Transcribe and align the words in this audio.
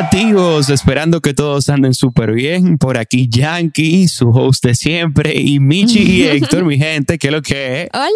Nativos, 0.00 0.70
esperando 0.70 1.20
que 1.20 1.34
todos 1.34 1.68
anden 1.68 1.92
súper 1.92 2.32
bien. 2.32 2.78
Por 2.78 2.96
aquí 2.96 3.28
Yankee, 3.28 4.08
su 4.08 4.30
host 4.30 4.64
de 4.64 4.74
siempre, 4.74 5.38
y 5.38 5.60
Michi 5.60 6.00
y 6.00 6.22
Héctor, 6.26 6.64
mi 6.64 6.78
gente, 6.78 7.18
¿qué 7.18 7.26
es 7.26 7.32
lo 7.34 7.42
que 7.42 7.82
es? 7.82 7.88
Hola. 7.92 8.08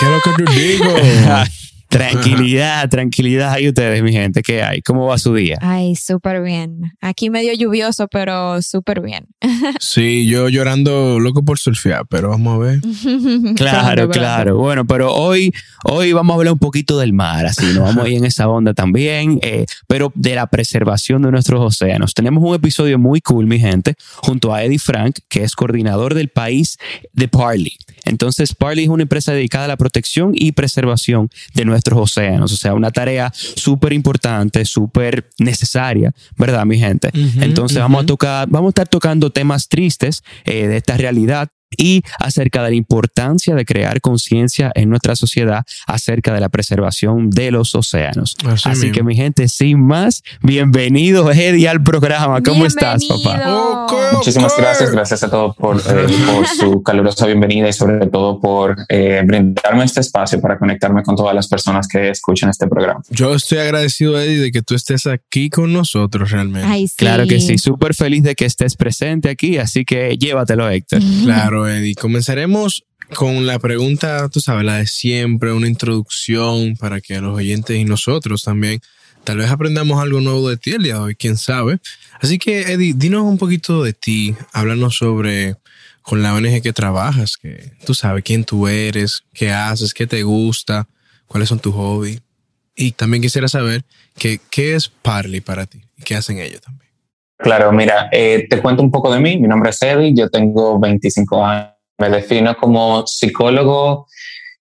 ¿Qué 0.00 0.04
es 0.04 0.10
lo 0.10 0.20
que 0.20 0.42
te 0.42 0.60
digo? 0.60 0.84
Tranquilidad, 1.88 2.88
tranquilidad. 2.90 3.58
¿Y 3.58 3.68
ustedes, 3.68 4.02
mi 4.02 4.12
gente? 4.12 4.42
¿Qué 4.42 4.62
hay? 4.62 4.82
¿Cómo 4.82 5.06
va 5.06 5.18
su 5.18 5.34
día? 5.34 5.56
Ay, 5.60 5.96
súper 5.96 6.42
bien. 6.42 6.92
Aquí 7.00 7.30
medio 7.30 7.54
lluvioso, 7.54 8.08
pero 8.08 8.60
súper 8.62 9.00
bien. 9.00 9.26
Sí, 9.80 10.26
yo 10.26 10.48
llorando 10.48 11.18
loco 11.18 11.44
por 11.44 11.58
surfear, 11.58 12.04
pero 12.08 12.30
vamos 12.30 12.54
a 12.54 12.58
ver. 12.58 12.80
Claro, 13.56 14.08
claro. 14.08 14.56
Bueno, 14.58 14.86
pero 14.86 15.14
hoy, 15.14 15.52
hoy 15.84 16.12
vamos 16.12 16.34
a 16.34 16.36
hablar 16.38 16.52
un 16.52 16.58
poquito 16.58 16.98
del 16.98 17.12
mar, 17.12 17.46
así 17.46 17.64
nos 17.66 17.84
vamos 17.84 18.04
a 18.04 18.08
ir 18.08 18.18
en 18.18 18.24
esa 18.24 18.48
onda 18.48 18.74
también, 18.74 19.38
eh, 19.42 19.66
pero 19.86 20.12
de 20.14 20.34
la 20.34 20.46
preservación 20.46 21.22
de 21.22 21.30
nuestros 21.30 21.60
océanos. 21.60 22.14
Tenemos 22.14 22.42
un 22.44 22.54
episodio 22.54 22.98
muy 22.98 23.20
cool, 23.20 23.46
mi 23.46 23.58
gente, 23.58 23.94
junto 24.16 24.54
a 24.54 24.62
Eddie 24.62 24.78
Frank, 24.78 25.18
que 25.28 25.42
es 25.42 25.54
coordinador 25.54 26.14
del 26.14 26.28
país 26.28 26.78
de 27.12 27.28
Parley. 27.28 27.76
Entonces, 28.04 28.54
Parley 28.54 28.84
es 28.84 28.90
una 28.90 29.02
empresa 29.02 29.32
dedicada 29.32 29.66
a 29.66 29.68
la 29.68 29.76
protección 29.76 30.32
y 30.34 30.52
preservación 30.52 31.30
de 31.54 31.64
nuestros 31.64 31.77
océanos, 31.86 32.52
o 32.52 32.56
sea, 32.56 32.74
una 32.74 32.90
tarea 32.90 33.32
súper 33.34 33.92
importante, 33.92 34.64
súper 34.64 35.30
necesaria, 35.38 36.12
¿verdad, 36.36 36.64
mi 36.64 36.78
gente? 36.78 37.10
Entonces, 37.40 37.78
vamos 37.78 38.04
a 38.04 38.06
tocar, 38.06 38.48
vamos 38.48 38.68
a 38.68 38.70
estar 38.70 38.88
tocando 38.88 39.30
temas 39.30 39.68
tristes 39.68 40.22
eh, 40.44 40.66
de 40.66 40.76
esta 40.76 40.96
realidad 40.96 41.48
y 41.76 42.02
acerca 42.18 42.62
de 42.62 42.70
la 42.70 42.76
importancia 42.76 43.54
de 43.54 43.64
crear 43.64 44.00
conciencia 44.00 44.72
en 44.74 44.88
nuestra 44.88 45.16
sociedad 45.16 45.64
acerca 45.86 46.32
de 46.32 46.40
la 46.40 46.48
preservación 46.48 47.30
de 47.30 47.50
los 47.50 47.74
océanos. 47.74 48.36
Así 48.64 48.92
que 48.92 49.02
mi 49.02 49.14
gente, 49.14 49.48
sin 49.48 49.84
más, 49.84 50.22
bienvenido 50.42 51.30
Eddie 51.30 51.68
al 51.68 51.82
programa. 51.82 52.42
¿Cómo 52.42 52.66
estás, 52.66 53.04
papá? 53.06 53.86
Muchísimas 54.12 54.56
gracias, 54.56 54.90
gracias 54.90 55.22
a 55.22 55.30
todos 55.30 55.56
por, 55.56 55.76
eh, 55.76 56.06
por 56.34 56.46
su 56.46 56.82
calurosa 56.82 57.26
bienvenida 57.26 57.68
y 57.68 57.72
sobre 57.72 58.06
todo 58.06 58.40
por 58.40 58.76
eh, 58.88 59.22
brindarme 59.24 59.84
este 59.84 60.00
espacio 60.00 60.40
para 60.40 60.58
conectarme 60.58 61.02
con 61.02 61.16
todas 61.16 61.34
las 61.34 61.48
personas 61.48 61.86
que 61.86 62.10
escuchan 62.10 62.50
este 62.50 62.66
programa. 62.66 63.00
Yo 63.10 63.34
estoy 63.34 63.58
agradecido, 63.58 64.18
Eddie, 64.20 64.38
de 64.38 64.52
que 64.52 64.62
tú 64.62 64.74
estés 64.74 65.06
aquí 65.06 65.50
con 65.50 65.72
nosotros 65.72 66.30
realmente. 66.30 66.66
Ay, 66.68 66.88
sí. 66.88 66.96
Claro 66.96 67.26
que 67.26 67.40
sí, 67.40 67.58
súper 67.58 67.94
feliz 67.94 68.22
de 68.22 68.34
que 68.34 68.44
estés 68.44 68.76
presente 68.76 69.28
aquí, 69.28 69.58
así 69.58 69.84
que 69.84 70.16
llévatelo, 70.16 70.68
Héctor. 70.68 71.00
Claro, 71.24 71.57
Eddie. 71.66 71.94
Comenzaremos 71.94 72.84
con 73.14 73.46
la 73.46 73.58
pregunta, 73.58 74.28
tú 74.28 74.40
sabes, 74.40 74.64
la 74.64 74.76
de 74.76 74.86
siempre, 74.86 75.52
una 75.52 75.66
introducción 75.66 76.76
para 76.76 77.00
que 77.00 77.20
los 77.20 77.36
oyentes 77.36 77.76
y 77.76 77.84
nosotros 77.84 78.42
también 78.42 78.80
tal 79.24 79.38
vez 79.38 79.50
aprendamos 79.50 80.00
algo 80.00 80.20
nuevo 80.20 80.48
de 80.48 80.56
ti 80.56 80.72
el 80.72 80.82
día 80.82 80.94
de 80.94 81.00
hoy, 81.00 81.14
quién 81.14 81.36
sabe. 81.36 81.78
Así 82.20 82.38
que, 82.38 82.72
Eddie, 82.72 82.94
dinos 82.94 83.22
un 83.22 83.38
poquito 83.38 83.82
de 83.82 83.92
ti, 83.92 84.36
háblanos 84.52 84.96
sobre 84.96 85.56
con 86.02 86.22
la 86.22 86.34
ONG 86.34 86.62
que 86.62 86.72
trabajas, 86.72 87.36
que 87.36 87.72
tú 87.84 87.92
sabes 87.92 88.24
quién 88.24 88.44
tú 88.44 88.66
eres, 88.66 89.24
qué 89.34 89.52
haces, 89.52 89.92
qué 89.92 90.06
te 90.06 90.22
gusta, 90.22 90.88
cuáles 91.26 91.50
son 91.50 91.60
tus 91.60 91.74
hobbies. 91.74 92.22
Y 92.74 92.92
también 92.92 93.22
quisiera 93.22 93.48
saber 93.48 93.84
que, 94.16 94.40
qué 94.50 94.74
es 94.74 94.88
Parley 94.88 95.40
para 95.40 95.66
ti 95.66 95.82
y 95.98 96.02
qué 96.04 96.14
hacen 96.14 96.38
ellos 96.38 96.62
también. 96.62 96.87
Claro, 97.38 97.72
mira, 97.72 98.08
eh, 98.10 98.46
te 98.50 98.60
cuento 98.60 98.82
un 98.82 98.90
poco 98.90 99.12
de 99.12 99.20
mí. 99.20 99.38
Mi 99.38 99.48
nombre 99.48 99.70
es 99.70 99.80
Eddie, 99.80 100.12
yo 100.14 100.28
tengo 100.28 100.78
25 100.78 101.44
años. 101.44 101.68
Me 101.98 102.10
defino 102.10 102.56
como 102.56 103.06
psicólogo, 103.06 104.06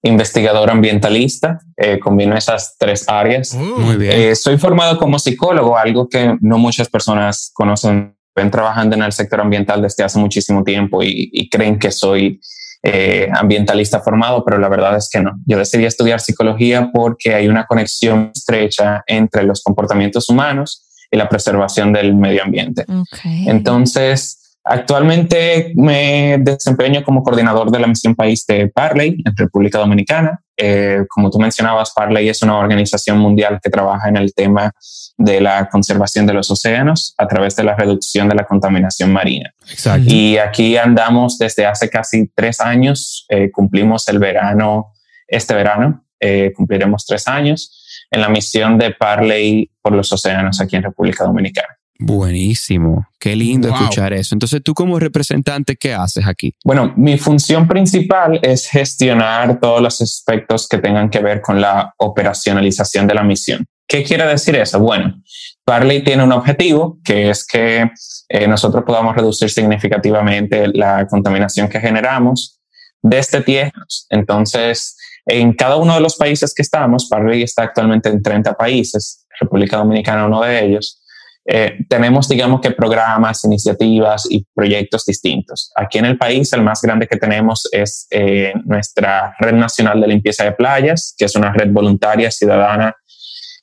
investigador 0.03 0.69
ambientalista. 0.69 1.59
Eh, 1.75 1.99
combino 1.99 2.35
esas 2.37 2.75
tres 2.77 3.05
áreas. 3.07 3.55
Oh, 3.55 3.79
Muy 3.79 3.95
bien. 3.95 4.11
Eh, 4.13 4.35
soy 4.35 4.57
formado 4.57 4.97
como 4.97 5.17
psicólogo, 5.19 5.77
algo 5.77 6.07
que 6.07 6.37
no 6.41 6.57
muchas 6.57 6.87
personas 6.89 7.51
conocen. 7.53 8.15
Ven 8.35 8.51
trabajando 8.51 8.95
en 8.95 9.01
el 9.01 9.11
sector 9.11 9.41
ambiental 9.41 9.81
desde 9.81 10.03
hace 10.03 10.19
muchísimo 10.19 10.63
tiempo 10.63 11.01
y, 11.01 11.29
y 11.33 11.49
creen 11.49 11.79
que 11.79 11.91
soy 11.91 12.39
eh, 12.83 13.27
ambientalista 13.33 13.99
formado, 13.99 14.45
pero 14.45 14.59
la 14.59 14.69
verdad 14.69 14.95
es 14.95 15.09
que 15.11 15.19
no. 15.19 15.39
Yo 15.45 15.57
decidí 15.57 15.85
estudiar 15.85 16.19
psicología 16.19 16.91
porque 16.93 17.33
hay 17.33 17.47
una 17.47 17.65
conexión 17.65 18.31
estrecha 18.33 19.03
entre 19.07 19.43
los 19.43 19.63
comportamientos 19.63 20.29
humanos 20.29 20.86
y 21.11 21.17
la 21.17 21.29
preservación 21.29 21.93
del 21.93 22.15
medio 22.15 22.43
ambiente. 22.43 22.85
Entonces, 23.23 24.57
actualmente 24.63 25.71
me 25.75 26.37
desempeño 26.39 27.03
como 27.03 27.23
coordinador 27.23 27.71
de 27.71 27.79
la 27.79 27.87
misión 27.87 28.15
país 28.15 28.45
de 28.45 28.67
Parley 28.67 29.21
en 29.25 29.35
República 29.35 29.79
Dominicana. 29.79 30.41
Eh, 30.57 31.05
como 31.09 31.29
tú 31.29 31.39
mencionabas, 31.39 31.93
Parley 31.95 32.27
es 32.29 32.41
una 32.41 32.57
organización 32.57 33.19
mundial 33.19 33.59
que 33.63 33.69
trabaja 33.69 34.09
en 34.09 34.17
el 34.17 34.33
tema 34.33 34.71
de 35.17 35.39
la 35.39 35.69
conservación 35.69 36.25
de 36.25 36.33
los 36.33 36.49
océanos 36.51 37.13
a 37.17 37.27
través 37.27 37.55
de 37.55 37.63
la 37.63 37.75
reducción 37.75 38.27
de 38.27 38.35
la 38.35 38.45
contaminación 38.45 39.11
marina. 39.13 39.53
Exacto. 39.69 40.07
Y 40.07 40.37
aquí 40.37 40.77
andamos 40.77 41.37
desde 41.37 41.65
hace 41.65 41.89
casi 41.89 42.29
tres 42.35 42.59
años. 42.59 43.25
Eh, 43.29 43.51
cumplimos 43.51 44.07
el 44.07 44.19
verano, 44.19 44.93
este 45.27 45.53
verano, 45.53 46.03
eh, 46.19 46.51
cumpliremos 46.55 47.05
tres 47.05 47.27
años 47.27 47.83
en 48.11 48.21
la 48.21 48.29
misión 48.29 48.77
de 48.77 48.91
Parley 48.91 49.69
por 49.81 49.93
los 49.93 50.11
océanos 50.11 50.59
aquí 50.61 50.75
en 50.75 50.83
República 50.83 51.23
Dominicana. 51.23 51.69
Buenísimo. 51.99 53.07
Qué 53.19 53.35
lindo 53.35 53.69
Wow. 53.69 53.77
escuchar 53.77 54.13
eso. 54.13 54.35
Entonces, 54.35 54.61
tú 54.63 54.73
como 54.73 54.99
representante, 54.99 55.75
¿qué 55.75 55.93
haces 55.93 56.27
aquí? 56.27 56.53
Bueno, 56.63 56.93
mi 56.95 57.17
función 57.17 57.67
principal 57.67 58.39
es 58.43 58.67
gestionar 58.69 59.59
todos 59.59 59.81
los 59.81 59.99
aspectos 60.01 60.67
que 60.67 60.77
tengan 60.77 61.09
que 61.09 61.19
ver 61.19 61.41
con 61.41 61.59
la 61.59 61.93
operacionalización 61.97 63.07
de 63.07 63.15
la 63.15 63.23
misión. 63.23 63.65
¿Qué 63.87 64.03
quiere 64.03 64.25
decir 64.27 64.55
eso? 64.55 64.79
Bueno, 64.79 65.21
Parley 65.65 66.03
tiene 66.03 66.23
un 66.23 66.33
objetivo 66.33 66.99
que 67.03 67.29
es 67.29 67.45
que 67.47 67.89
eh, 68.29 68.47
nosotros 68.47 68.83
podamos 68.85 69.15
reducir 69.15 69.49
significativamente 69.49 70.67
la 70.67 71.07
contaminación 71.07 71.67
que 71.69 71.79
generamos 71.79 72.59
desde 73.01 73.41
tierras. 73.41 74.05
Entonces, 74.09 74.97
en 75.27 75.53
cada 75.53 75.77
uno 75.77 75.95
de 75.95 76.01
los 76.01 76.15
países 76.15 76.53
que 76.53 76.61
estamos, 76.61 77.07
Parley 77.09 77.43
está 77.43 77.63
actualmente 77.63 78.09
en 78.09 78.21
30 78.21 78.53
países, 78.53 79.25
República 79.39 79.77
Dominicana 79.77 80.25
uno 80.25 80.41
de 80.41 80.65
ellos, 80.65 81.01
eh, 81.49 81.77
tenemos, 81.87 82.27
digamos 82.27 82.59
que 82.59 82.71
programas, 82.71 83.45
iniciativas 83.45 84.27
y 84.29 84.45
proyectos 84.53 85.05
distintos. 85.05 85.71
Aquí 85.77 85.97
en 85.97 86.05
el 86.05 86.17
país, 86.17 86.51
el 86.51 86.61
más 86.61 86.81
grande 86.81 87.07
que 87.07 87.15
tenemos 87.15 87.69
es 87.71 88.05
eh, 88.11 88.51
nuestra 88.65 89.33
Red 89.39 89.53
Nacional 89.53 90.01
de 90.01 90.07
Limpieza 90.07 90.43
de 90.43 90.51
Playas, 90.51 91.15
que 91.17 91.23
es 91.23 91.35
una 91.37 91.53
red 91.53 91.71
voluntaria, 91.71 92.29
ciudadana 92.31 92.93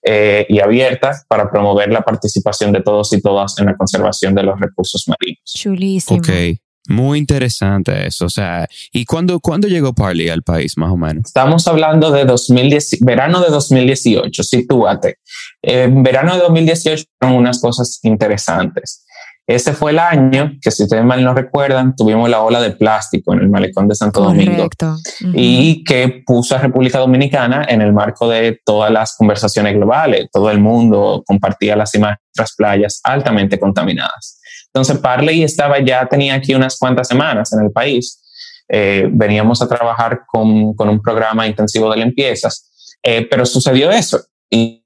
eh, 0.02 0.46
y 0.48 0.60
abierta 0.60 1.12
para 1.28 1.50
promover 1.50 1.92
la 1.92 2.00
participación 2.00 2.72
de 2.72 2.80
todos 2.80 3.12
y 3.12 3.20
todas 3.20 3.58
en 3.58 3.66
la 3.66 3.76
conservación 3.76 4.34
de 4.34 4.44
los 4.44 4.58
recursos 4.58 5.04
marinos. 5.06 5.42
Chulísimo. 5.44 6.18
Ok. 6.18 6.58
Muy 6.88 7.18
interesante 7.18 8.06
eso. 8.06 8.26
O 8.26 8.30
sea, 8.30 8.68
¿y 8.92 9.04
cuándo, 9.04 9.40
cuándo 9.40 9.68
llegó 9.68 9.94
Parley 9.94 10.28
al 10.28 10.42
país, 10.42 10.76
más 10.76 10.90
o 10.90 10.96
menos? 10.96 11.22
Estamos 11.26 11.66
hablando 11.66 12.10
de 12.10 12.24
2010, 12.24 12.98
verano 13.00 13.40
de 13.40 13.48
2018, 13.48 14.42
sitúate. 14.42 15.16
En 15.62 16.02
verano 16.02 16.34
de 16.34 16.42
2018 16.42 17.04
fueron 17.18 17.38
unas 17.38 17.60
cosas 17.60 18.00
interesantes. 18.02 19.04
Ese 19.46 19.74
fue 19.74 19.90
el 19.90 19.98
año 19.98 20.52
que, 20.60 20.70
si 20.70 20.84
ustedes 20.84 21.04
mal 21.04 21.22
no 21.22 21.34
recuerdan, 21.34 21.94
tuvimos 21.94 22.30
la 22.30 22.40
ola 22.40 22.62
de 22.62 22.70
plástico 22.70 23.34
en 23.34 23.40
el 23.40 23.50
malecón 23.50 23.86
de 23.88 23.94
Santo 23.94 24.22
Domingo 24.22 24.56
Correcto. 24.56 24.96
Ujú. 25.20 25.32
y 25.34 25.84
que 25.84 26.22
puso 26.24 26.56
a 26.56 26.58
República 26.58 26.98
Dominicana 26.98 27.66
en 27.68 27.82
el 27.82 27.92
marco 27.92 28.26
de 28.26 28.60
todas 28.64 28.90
las 28.90 29.14
conversaciones 29.16 29.74
globales. 29.74 30.28
Todo 30.32 30.50
el 30.50 30.60
mundo 30.60 31.22
compartía 31.26 31.76
las 31.76 31.94
imágenes 31.94 32.20
de 32.34 32.42
las 32.42 32.54
playas 32.54 33.00
altamente 33.04 33.60
contaminadas. 33.60 34.40
Entonces, 34.74 34.98
Parley 34.98 35.44
estaba 35.44 35.78
ya, 35.78 36.04
tenía 36.06 36.34
aquí 36.34 36.52
unas 36.52 36.76
cuantas 36.76 37.06
semanas 37.06 37.52
en 37.52 37.64
el 37.64 37.70
país. 37.70 38.20
Eh, 38.68 39.08
veníamos 39.08 39.62
a 39.62 39.68
trabajar 39.68 40.22
con, 40.26 40.74
con, 40.74 40.88
un 40.88 41.00
programa 41.00 41.46
intensivo 41.46 41.90
de 41.90 41.98
limpiezas, 41.98 42.96
eh, 43.02 43.26
pero 43.30 43.46
sucedió 43.46 43.90
eso. 43.90 44.20
Y 44.50 44.84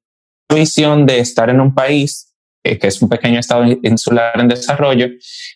la 0.51 0.57
visión 0.57 1.07
de 1.07 1.21
estar 1.21 1.49
en 1.49 1.61
un 1.61 1.75
país 1.75 2.28
eh, 2.69 2.79
que 2.79 2.89
es 2.89 3.01
un 3.03 3.09
pequeño 3.09 3.41
estado 3.41 3.65
insular 3.83 4.39
en 4.41 4.49
desarrollo, 4.49 5.07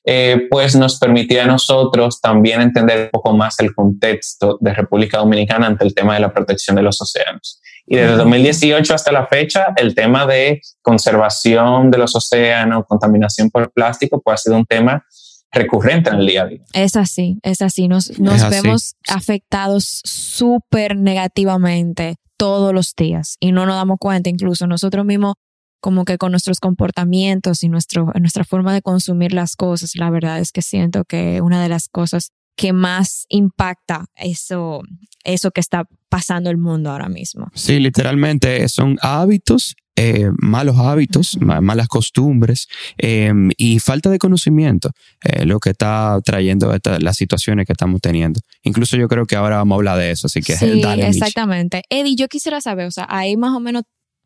eh, 0.04 0.46
pues 0.50 0.74
nos 0.76 0.98
permitía 0.98 1.44
a 1.44 1.46
nosotros 1.46 2.20
también 2.20 2.60
entender 2.60 3.04
un 3.04 3.10
poco 3.10 3.36
más 3.36 3.58
el 3.60 3.74
contexto 3.74 4.58
de 4.60 4.72
República 4.74 5.18
Dominicana 5.18 5.66
ante 5.66 5.84
el 5.84 5.94
tema 5.94 6.14
de 6.14 6.20
la 6.20 6.32
protección 6.32 6.76
de 6.76 6.82
los 6.82 7.00
océanos. 7.00 7.60
Y 7.86 7.96
desde 7.96 8.16
2018 8.16 8.94
hasta 8.94 9.12
la 9.12 9.26
fecha, 9.26 9.66
el 9.76 9.94
tema 9.94 10.24
de 10.26 10.60
conservación 10.82 11.90
de 11.90 11.98
los 11.98 12.14
océanos, 12.14 12.84
contaminación 12.86 13.50
por 13.50 13.72
plástico, 13.72 14.20
pues 14.22 14.34
ha 14.34 14.42
sido 14.44 14.56
un 14.56 14.64
tema 14.66 15.04
recurrente 15.50 16.08
en 16.10 16.16
el 16.16 16.26
día 16.26 16.42
a 16.42 16.46
día. 16.46 16.62
Es 16.72 16.96
así, 16.96 17.38
es 17.42 17.60
así. 17.60 17.88
Nos, 17.88 18.18
nos 18.18 18.36
Es 18.36 18.42
así. 18.44 18.62
vemos 18.62 18.94
afectados 19.08 20.00
súper 20.04 20.96
negativamente 20.96 22.16
todos 22.36 22.72
los 22.72 22.94
días 22.96 23.36
y 23.40 23.52
no 23.52 23.66
nos 23.66 23.76
damos 23.76 23.98
cuenta, 24.00 24.30
incluso 24.30 24.66
nosotros 24.66 25.04
mismos, 25.04 25.34
como 25.82 26.06
que 26.06 26.16
con 26.16 26.30
nuestros 26.30 26.60
comportamientos 26.60 27.62
y 27.62 27.68
nuestro, 27.68 28.12
nuestra 28.18 28.44
forma 28.44 28.72
de 28.72 28.80
consumir 28.80 29.34
las 29.34 29.56
cosas, 29.56 29.96
la 29.96 30.08
verdad 30.08 30.38
es 30.38 30.52
que 30.52 30.62
siento 30.62 31.04
que 31.04 31.42
una 31.42 31.62
de 31.62 31.68
las 31.68 31.88
cosas 31.88 32.30
que 32.56 32.72
más 32.72 33.26
impacta 33.28 34.06
eso, 34.14 34.82
eso 35.24 35.50
que 35.50 35.60
está 35.60 35.84
pasando 36.08 36.50
el 36.50 36.56
mundo 36.56 36.90
ahora 36.90 37.08
mismo. 37.08 37.48
Sí, 37.54 37.80
literalmente 37.80 38.68
son 38.68 38.96
hábitos 39.02 39.74
eh, 39.94 40.30
malos 40.38 40.78
hábitos, 40.78 41.36
malas 41.42 41.86
costumbres 41.86 42.66
em, 42.96 43.50
y 43.58 43.78
falta 43.78 44.08
de 44.08 44.18
conocimiento, 44.18 44.90
eh, 45.22 45.44
lo 45.44 45.60
que 45.60 45.70
está 45.70 46.18
trayendo 46.24 46.74
las 46.98 47.16
situaciones 47.16 47.66
que 47.66 47.72
estamos 47.72 48.00
teniendo. 48.00 48.40
Incluso 48.62 48.96
yo 48.96 49.06
creo 49.06 49.26
que 49.26 49.36
ahora 49.36 49.56
vamos 49.56 49.74
a 49.74 49.76
hablar 49.76 49.98
de 49.98 50.10
eso, 50.12 50.28
así 50.28 50.40
que 50.40 50.56
sí, 50.56 50.82
exactamente. 50.82 51.82
Eddie, 51.90 52.16
yo 52.16 52.28
quisiera 52.28 52.62
saber, 52.62 52.86
o 52.86 52.90
sea, 52.90 53.06
ahí 53.10 53.36
más 53.36 53.54
o 53.54 53.60
menos, 53.60 53.82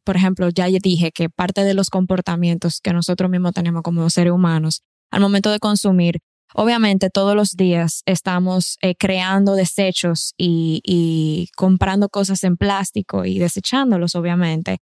por 0.07 0.17
ejemplo, 0.17 0.49
ya 0.49 0.67
dije 0.69 1.13
que 1.13 1.29
parte 1.29 1.65
de 1.65 1.75
los 1.75 1.91
comportamientos 1.91 2.81
que 2.81 2.95
nosotros 2.95 3.29
mismos 3.29 3.53
tenemos 3.53 3.83
como 3.83 4.09
seres 4.09 4.33
humanos 4.33 4.83
al 5.11 5.21
momento 5.21 5.51
de 5.51 5.59
consumir 5.59 6.21
Obviamente 6.55 7.11
todos 7.11 7.35
los 7.35 7.51
días 7.57 8.03
estamos 8.07 8.79
eh, 8.81 8.95
creando 8.95 9.55
desechos 9.55 10.33
y, 10.39 11.49
comprando 11.55 12.09
cosas 12.09 12.45
en 12.45 12.57
plástico 12.57 13.27
y 13.27 13.39
desechándolos, 13.39 14.15
obviamente. 14.15 14.79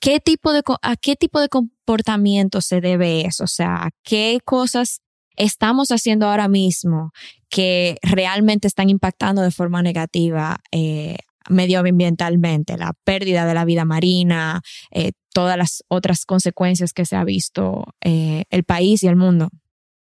¿Qué 0.00 0.18
tipo 0.20 0.52
de, 0.52 0.62
¿A 0.82 0.96
qué 0.96 1.16
tipo 1.16 1.40
de 1.40 1.48
comportamiento 1.48 2.62
se 2.62 2.80
debe 2.80 3.26
eso? 3.26 3.44
O 3.44 3.48
sea, 3.48 3.90
¿qué 4.02 4.38
cosas 4.44 5.00
estamos 5.36 5.90
haciendo 5.90 6.26
ahora 6.26 6.48
mismo 6.48 7.12
que 7.50 7.98
realmente 8.02 8.66
están 8.66 8.88
impactando 8.88 9.42
de 9.42 9.50
forma 9.50 9.82
negativa 9.82 10.60
eh, 10.72 11.18
medioambientalmente? 11.48 12.76
La 12.76 12.92
pérdida 13.04 13.46
de 13.46 13.54
la 13.54 13.64
vida 13.64 13.84
marina, 13.84 14.60
eh, 14.90 15.12
todas 15.32 15.56
las 15.56 15.84
otras 15.88 16.24
consecuencias 16.24 16.92
que 16.92 17.04
se 17.04 17.16
ha 17.16 17.24
visto 17.24 17.84
el 18.00 18.64
país 18.64 19.02
y 19.02 19.08
el 19.08 19.16
mundo. 19.16 19.48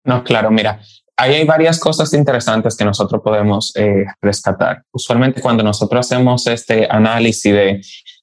No, 0.04 0.24
claro, 0.24 0.50
mira, 0.50 0.82
ahí 1.22 1.36
hay 1.36 1.46
varias 1.46 1.80
cosas 1.80 2.12
interesantes 2.14 2.76
que 2.76 2.86
nosotros 2.86 3.22
podemos 3.24 3.72
eh, 3.76 4.06
rescatar. 4.22 4.84
Usualmente 4.92 5.42
cuando 5.42 5.64
nosotros 5.64 6.06
hacemos 6.06 6.48
este 6.48 6.88
análisis 6.90 7.54
de 7.54 7.82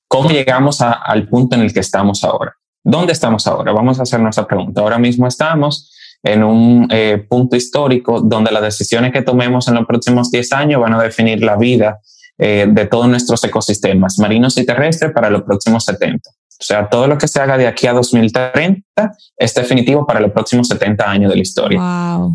cómo 0.09 0.31
llegamos 0.31 0.81
al 0.81 1.29
punto 1.29 1.55
en 1.57 1.63
el 1.63 1.73
que 1.73 1.81
estamos 1.81 2.25
ahora. 2.25 2.55
¿Dónde 2.83 3.13
estamos 3.13 3.47
ahora? 3.47 3.73
Vamos 3.73 4.01
a 4.01 4.03
hacernos 4.03 4.37
esa 4.37 4.47
pregunta. 4.47 4.81
Ahora 4.81 4.99
mismo 4.99 5.27
estamos 5.27 5.95
en 6.23 6.43
un 6.43 6.89
eh, 6.91 7.25
punto 7.29 7.55
histórico 7.55 8.21
donde 8.21 8.51
las 8.51 8.63
decisiones 8.63 9.13
que 9.13 9.23
tomemos 9.23 9.69
en 9.69 9.75
los 9.75 9.87
próximos 9.87 10.31
10 10.31 10.53
años 10.53 10.81
van 10.81 10.95
a 10.95 11.03
definir 11.03 11.45
la 11.45 11.57
vida 11.57 12.01
eh, 12.39 12.67
de 12.69 12.87
todos 12.87 13.09
nuestros 13.09 13.43
ecosistemas 13.45 14.19
marinos 14.19 14.57
y 14.59 14.65
terrestres 14.65 15.13
para 15.13 15.29
los 15.29 15.43
próximos 15.43 15.85
70. 15.85 16.31
O 16.61 16.65
sea, 16.65 16.89
todo 16.89 17.07
lo 17.07 17.17
que 17.17 17.29
se 17.29 17.41
haga 17.41 17.57
de 17.57 17.69
aquí 17.69 17.87
a 17.87 17.93
2030 17.93 18.83
es 19.37 19.55
definitivo 19.55 20.05
para 20.05 20.19
los 20.19 20.33
próximos 20.33 20.67
70 20.67 21.09
años 21.09 21.31
de 21.31 21.37
la 21.37 21.43
historia. 21.43 21.81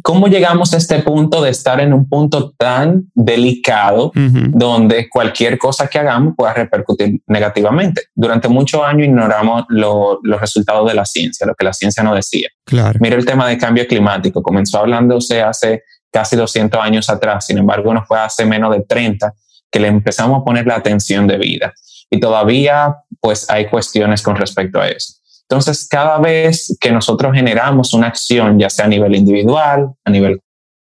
¿Cómo 0.02 0.28
llegamos 0.28 0.74
a 0.74 0.78
este 0.78 1.00
punto 1.00 1.42
de 1.42 1.50
estar 1.50 1.82
en 1.82 1.92
un 1.92 2.08
punto 2.08 2.52
tan 2.58 3.12
delicado 3.14 4.14
donde 4.16 5.10
cualquier 5.10 5.58
cosa 5.58 5.88
que 5.88 6.00
hagamos 6.00 6.36
pueda 6.38 6.54
repercutir 6.54 7.22
negativamente? 7.28 8.04
Durante 8.16 8.48
muchos 8.48 8.82
años 8.82 9.08
ignoramos 9.08 9.66
los 9.68 10.40
resultados 10.40 10.88
de 10.88 10.96
la 10.96 11.04
ciencia, 11.06 11.46
lo 11.46 11.54
que 11.54 11.66
la 11.66 11.74
ciencia 11.74 12.02
no 12.02 12.16
decía. 12.16 12.48
Claro. 12.66 12.98
Mira 13.02 13.18
el 13.18 13.26
tema 13.26 13.46
de 13.50 13.58
cambio 13.58 13.86
climático. 13.86 14.42
Comenzó 14.42 14.80
hablándose 14.80 15.42
hace 15.42 15.84
casi 16.10 16.38
200 16.38 16.80
años 16.80 17.10
atrás. 17.10 17.48
Sin 17.48 17.58
embargo, 17.58 17.94
no 17.94 18.06
fue 18.06 18.20
hace 18.20 18.46
menos 18.46 18.74
de 18.74 18.86
30 18.88 19.34
que 19.74 19.80
le 19.80 19.88
empezamos 19.88 20.40
a 20.40 20.46
poner 20.46 20.68
la 20.68 20.76
atención 20.76 21.28
de 21.28 21.40
vida 21.40 21.74
y 22.10 22.20
todavía 22.20 22.96
pues 23.20 23.50
hay 23.50 23.68
cuestiones 23.68 24.22
con 24.22 24.36
respecto 24.36 24.80
a 24.80 24.88
eso. 24.88 25.16
Entonces, 25.50 25.88
cada 25.90 26.20
vez 26.20 26.78
que 26.80 26.92
nosotros 26.92 27.34
generamos 27.34 27.94
una 27.94 28.08
acción, 28.08 28.60
ya 28.60 28.70
sea 28.70 28.86
a 28.86 28.88
nivel 28.88 29.16
individual, 29.16 29.92
a 30.06 30.12
nivel 30.12 30.40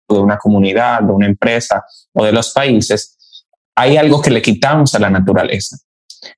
de 0.08 0.18
una 0.18 0.36
comunidad, 0.36 1.00
de 1.00 1.12
una 1.12 1.26
empresa 1.26 1.82
o 2.12 2.24
de 2.24 2.32
los 2.32 2.52
países, 2.52 3.44
hay 3.74 3.96
algo 3.96 4.20
que 4.20 4.30
le 4.30 4.42
quitamos 4.42 4.94
a 4.94 4.98
la 4.98 5.10
naturaleza. 5.10 5.76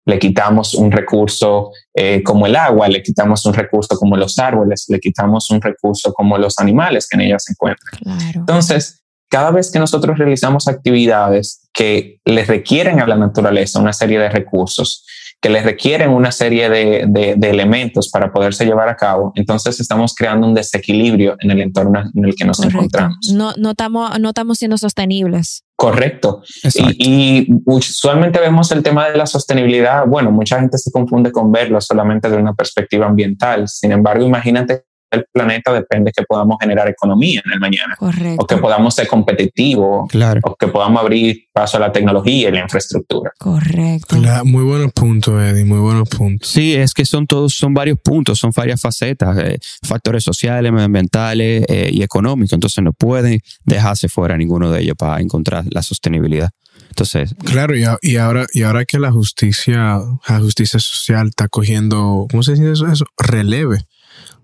Le 0.05 0.19
quitamos 0.19 0.75
un 0.75 0.91
recurso 0.91 1.71
eh, 1.95 2.23
como 2.23 2.47
el 2.47 2.57
agua, 2.57 2.89
le 2.89 3.03
quitamos 3.03 3.45
un 3.45 3.55
recurso 3.55 3.97
como 3.97 4.17
los 4.17 4.39
árboles, 4.39 4.87
le 4.89 5.01
quitamos 5.01 5.51
un 5.51 5.61
recurso 5.61 6.13
como 6.13 6.39
los 6.39 6.59
animales 6.59 7.09
que 7.09 7.17
en 7.17 7.23
ellas 7.23 7.45
se 7.45 7.53
encuentran. 7.53 7.93
Entonces, 8.35 9.05
cada 9.29 9.51
vez 9.51 9.71
que 9.71 9.79
nosotros 9.79 10.19
realizamos 10.19 10.69
actividades 10.69 11.66
que 11.77 12.21
les 12.25 12.47
requieren 12.47 13.01
a 13.01 13.07
la 13.07 13.17
naturaleza 13.17 13.79
una 13.79 13.93
serie 13.93 14.19
de 14.19 14.31
recursos, 14.31 15.05
que 15.43 15.51
les 15.51 15.63
requieren 15.63 16.09
una 16.09 16.33
serie 16.33 16.71
de, 16.71 17.37
elementos 17.43 18.09
para 18.09 18.33
poderse 18.33 18.65
llevar 18.65 18.89
a 18.89 18.97
cabo, 18.97 19.33
entonces 19.35 19.79
estamos 19.79 20.15
creando 20.15 20.47
un 20.47 20.55
desequilibrio 20.55 21.37
en 21.39 21.51
el 21.51 21.61
entorno 21.61 22.03
en 22.15 22.25
el 22.25 22.35
que 22.35 22.47
nos 22.47 22.65
encontramos. 22.65 23.31
No, 23.35 23.53
no, 23.59 23.73
estamos, 23.73 24.19
no 24.19 24.31
estamos 24.31 24.57
siendo 24.57 24.79
sostenibles. 24.79 25.65
Correcto. 25.77 26.43
Y, 26.75 27.43
y, 27.45 27.47
usualmente 27.67 28.41
vemos 28.41 28.73
el 28.73 28.83
tema 28.83 29.11
de 29.11 29.19
la 29.19 29.27
sostenibilidad. 29.27 30.07
Bueno, 30.07 30.33
mucha 30.33 30.59
gente 30.59 30.79
se 30.79 30.91
confunde 30.91 31.31
con 31.31 31.53
verlo 31.53 31.79
solamente 31.83 32.31
de 32.31 32.39
una 32.39 32.55
perspectiva 32.55 33.05
ambiental. 33.05 33.69
Sin 33.69 33.93
embargo, 33.93 34.25
imagínate 34.25 34.85
el 35.11 35.25
planeta 35.33 35.73
depende 35.73 36.13
que 36.15 36.25
podamos 36.25 36.57
generar 36.61 36.89
economía 36.89 37.43
en 37.45 37.53
el 37.53 37.61
mañana. 37.61 37.95
Correcto. 37.97 38.43
O 38.43 38.47
que 38.47 38.57
podamos 38.57 38.95
ser 38.95 39.07
competitivos. 39.07 40.11
Claro. 40.11 40.41
O 40.45 40.57
que 40.57 40.69
podamos 40.69 41.01
abrir 41.01 41.45
paso 41.53 41.77
a 41.77 41.81
la 41.81 41.93
tecnología 41.93 42.49
y 42.49 42.53
la 42.53 42.61
infraestructura. 42.61 43.33
Correcto. 43.39 44.17
muy 44.45 44.65
buenos 44.65 44.93
puntos, 44.93 45.41
Eddie, 45.43 45.65
muy 45.65 45.79
buenos 45.79 46.09
puntos. 46.09 46.49
Sí, 46.49 46.75
es 46.75 46.93
que 46.93 47.05
son 47.05 47.27
todos, 47.27 47.55
son 47.55 47.73
varios 47.75 47.99
puntos, 48.01 48.39
son 48.39 48.51
varias 48.55 48.81
facetas, 48.81 49.37
eh, 49.39 49.59
factores 49.83 50.25
sociales, 50.25 50.73
medioambientales 50.73 51.65
eh, 51.69 51.91
y 51.93 52.03
económicos. 52.03 52.53
Entonces 52.53 52.83
no 52.83 52.93
pueden 52.93 53.41
dejarse 53.65 54.09
fuera 54.09 54.37
ninguno 54.37 54.71
de 54.71 54.83
ellos 54.83 54.97
para 54.99 55.21
encontrar 55.21 55.65
la 55.71 55.83
sostenibilidad. 55.83 56.51
Entonces, 56.89 57.35
claro, 57.45 57.75
y, 57.77 58.17
ahora, 58.17 58.47
y 58.53 58.63
ahora 58.63 58.85
que 58.85 58.99
la 58.99 59.13
justicia, 59.13 59.99
la 60.29 60.41
justicia 60.41 60.79
social 60.81 61.29
está 61.29 61.49
cogiendo, 61.49 62.27
¿cómo 62.31 62.43
se 62.43 62.53
dice 62.53 62.73
eso? 62.73 62.87
eso? 62.87 63.05
Releve 63.19 63.85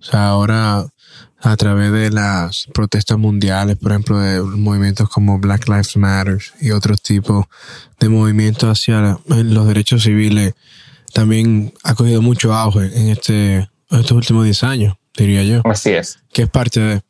o 0.03 0.05
sea, 0.05 0.29
ahora 0.29 0.85
a 1.41 1.57
través 1.57 1.93
de 1.93 2.11
las 2.11 2.67
protestas 2.73 3.19
mundiales, 3.19 3.77
por 3.77 3.93
ejemplo, 3.93 4.19
de 4.19 4.41
movimientos 4.43 5.09
como 5.09 5.39
Black 5.39 5.69
Lives 5.69 5.97
Matter 5.97 6.39
y 6.61 6.71
otros 6.71 7.03
tipos 7.03 7.47
de 7.99 8.09
movimientos 8.09 8.69
hacia 8.69 9.19
los 9.27 9.67
derechos 9.67 10.05
civiles, 10.05 10.55
también 11.13 11.75
ha 11.83 11.95
cogido 11.95 12.23
mucho 12.23 12.55
auge 12.55 12.91
en, 12.97 13.09
este, 13.09 13.69
estos 13.91 14.13
últimos 14.13 14.45
10 14.45 14.63
años, 14.63 14.97
diría 15.17 15.43
yo. 15.43 15.63
Así 15.65 15.91
es. 15.91 16.19
Que 16.33 16.43
es 16.43 16.49
parte 16.49 16.81
de... 16.81 17.03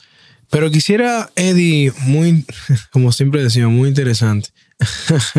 Pero 0.51 0.71
quisiera, 0.71 1.31
Eddie, 1.35 1.93
muy, 2.03 2.45
como 2.91 3.13
siempre 3.13 3.43
decimos, 3.43 3.73
muy 3.73 3.89
interesante. 3.89 4.51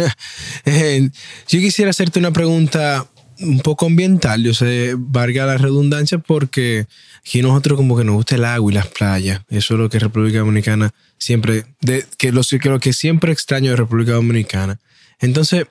Eh, 0.66 1.10
yo 1.50 1.60
quisiera 1.60 1.92
hacerte 1.92 2.20
una 2.20 2.32
pregunta 2.32 3.06
un 3.40 3.60
poco 3.60 3.86
ambiental, 3.86 4.44
yo 4.44 4.54
sé, 4.54 4.96
valga 4.98 5.46
la 5.46 5.58
redundancia, 5.58 6.18
porque 6.18 6.86
aquí 7.20 7.42
nosotros 7.42 7.78
como 7.78 7.98
que 7.98 8.04
nos 8.04 8.16
gusta 8.16 8.36
el 8.36 8.46
agua 8.46 8.72
y 8.72 8.76
las 8.76 8.88
playas. 8.88 9.42
Eso 9.50 9.74
es 9.74 9.80
lo 9.80 9.90
que 9.90 10.00
República 10.00 10.40
Dominicana 10.40 10.92
siempre, 11.18 11.66
de, 11.82 12.06
que, 12.18 12.32
lo, 12.32 12.42
que 12.44 12.70
lo 12.70 12.80
que 12.80 12.94
siempre 12.94 13.32
extraño 13.32 13.72
de 13.72 13.78
República 13.78 14.14
Dominicana. 14.14 14.80
Entonces, 15.20 15.66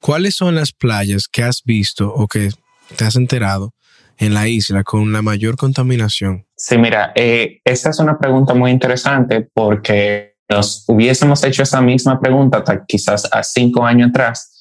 ¿cuáles 0.00 0.34
son 0.34 0.54
las 0.54 0.72
playas 0.72 1.28
que 1.28 1.42
has 1.42 1.62
visto 1.64 2.12
o 2.12 2.26
que 2.28 2.50
te 2.96 3.04
has 3.04 3.16
enterado 3.16 3.72
en 4.18 4.34
la 4.34 4.48
isla 4.48 4.82
con 4.84 5.12
la 5.12 5.22
mayor 5.22 5.56
contaminación? 5.56 6.46
Sí, 6.56 6.78
mira, 6.78 7.12
eh, 7.14 7.60
esa 7.64 7.90
es 7.90 7.98
una 7.98 8.18
pregunta 8.18 8.54
muy 8.54 8.70
interesante 8.70 9.48
porque 9.52 10.36
nos 10.48 10.84
hubiésemos 10.86 11.42
hecho 11.44 11.62
esa 11.62 11.80
misma 11.80 12.20
pregunta 12.20 12.64
quizás 12.86 13.28
a 13.32 13.42
cinco 13.42 13.84
años 13.84 14.10
atrás 14.10 14.55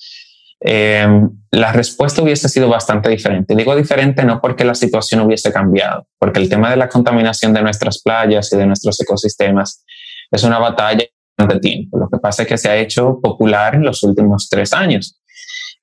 eh, 0.62 1.08
la 1.52 1.72
respuesta 1.72 2.22
hubiese 2.22 2.50
sido 2.50 2.70
bastante 2.70 3.10
diferente. 3.10 3.56
Digo 3.56 3.76
diferente 3.76 4.24
no 4.24 4.42
porque 4.42 4.66
la 4.66 4.76
situación 4.76 5.22
hubiese 5.22 5.52
cambiado, 5.52 6.08
porque 6.20 6.40
el 6.40 6.50
tema 6.50 6.70
de 6.70 6.78
la 6.78 6.90
contaminación 6.90 7.54
de 7.54 7.62
nuestras 7.62 8.02
playas 8.02 8.52
y 8.52 8.58
de 8.58 8.66
nuestros 8.66 9.00
ecosistemas 9.00 9.86
es 10.32 10.44
una 10.44 10.60
batalla 10.60 11.06
de 11.38 11.60
tiempo. 11.60 11.98
Lo 11.98 12.10
que 12.10 12.18
pasa 12.18 12.44
es 12.44 12.48
que 12.48 12.58
se 12.58 12.70
ha 12.70 12.78
hecho 12.78 13.20
popular 13.22 13.76
en 13.76 13.84
los 13.84 14.04
últimos 14.04 14.50
tres 14.50 14.74
años. 14.74 15.20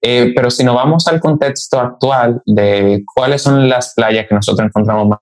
Eh, 0.00 0.32
pero 0.34 0.50
si 0.50 0.64
nos 0.64 0.74
vamos 0.74 1.06
al 1.06 1.20
contexto 1.20 1.78
actual 1.78 2.42
de 2.44 3.04
cuáles 3.14 3.42
son 3.42 3.68
las 3.68 3.94
playas 3.94 4.26
que 4.28 4.34
nosotros 4.34 4.66
encontramos 4.66 5.06
más 5.06 5.18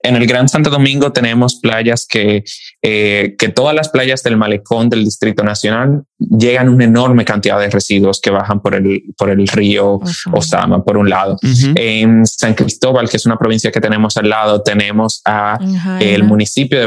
en 0.00 0.16
el 0.16 0.26
Gran 0.26 0.48
Santo 0.48 0.70
Domingo 0.70 1.12
tenemos 1.12 1.58
playas 1.60 2.06
que, 2.08 2.44
eh, 2.82 3.34
que 3.38 3.48
todas 3.48 3.74
las 3.74 3.88
playas 3.88 4.22
del 4.22 4.36
malecón 4.36 4.88
del 4.88 5.04
Distrito 5.04 5.42
Nacional 5.42 6.04
llegan 6.18 6.68
una 6.68 6.84
enorme 6.84 7.24
cantidad 7.24 7.58
de 7.58 7.68
residuos 7.68 8.20
que 8.20 8.30
bajan 8.30 8.60
por 8.60 8.74
el, 8.74 9.02
por 9.16 9.30
el 9.30 9.46
río 9.48 10.00
Osama, 10.32 10.84
por 10.84 10.96
un 10.96 11.10
lado. 11.10 11.36
En 11.74 12.24
San 12.26 12.54
Cristóbal, 12.54 13.08
que 13.08 13.16
es 13.16 13.26
una 13.26 13.36
provincia 13.36 13.72
que 13.72 13.80
tenemos 13.80 14.16
al 14.16 14.28
lado, 14.28 14.62
tenemos 14.62 15.20
a 15.24 15.58
el 16.00 16.24
municipio 16.24 16.78
de 16.78 16.86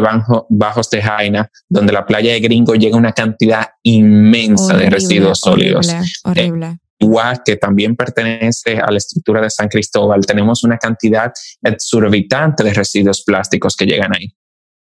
Bajos 0.50 0.90
de 0.90 1.02
Jaina, 1.02 1.50
donde 1.70 1.94
la 1.94 2.06
playa 2.06 2.34
de 2.34 2.40
Gringo 2.40 2.76
llega 2.76 2.98
una 2.98 3.12
cantidad 3.12 3.68
inmensa 3.84 4.76
de 4.76 4.90
residuos 4.90 5.40
sólidos. 5.40 5.90
Horrible 6.24 6.62
igual 6.62 6.82
que 7.46 7.56
también 7.56 7.96
pertenece 7.96 8.78
a 8.80 8.92
la 8.92 8.98
estructura 8.98 9.42
de 9.42 9.50
San 9.50 9.68
Cristóbal, 9.68 10.26
tenemos 10.26 10.64
una 10.64 10.78
cantidad 10.78 11.32
exorbitante 11.64 12.64
de 12.64 12.74
residuos 12.74 13.24
plásticos 13.24 13.76
que 13.76 13.86
llegan 13.86 14.16
ahí. 14.16 14.34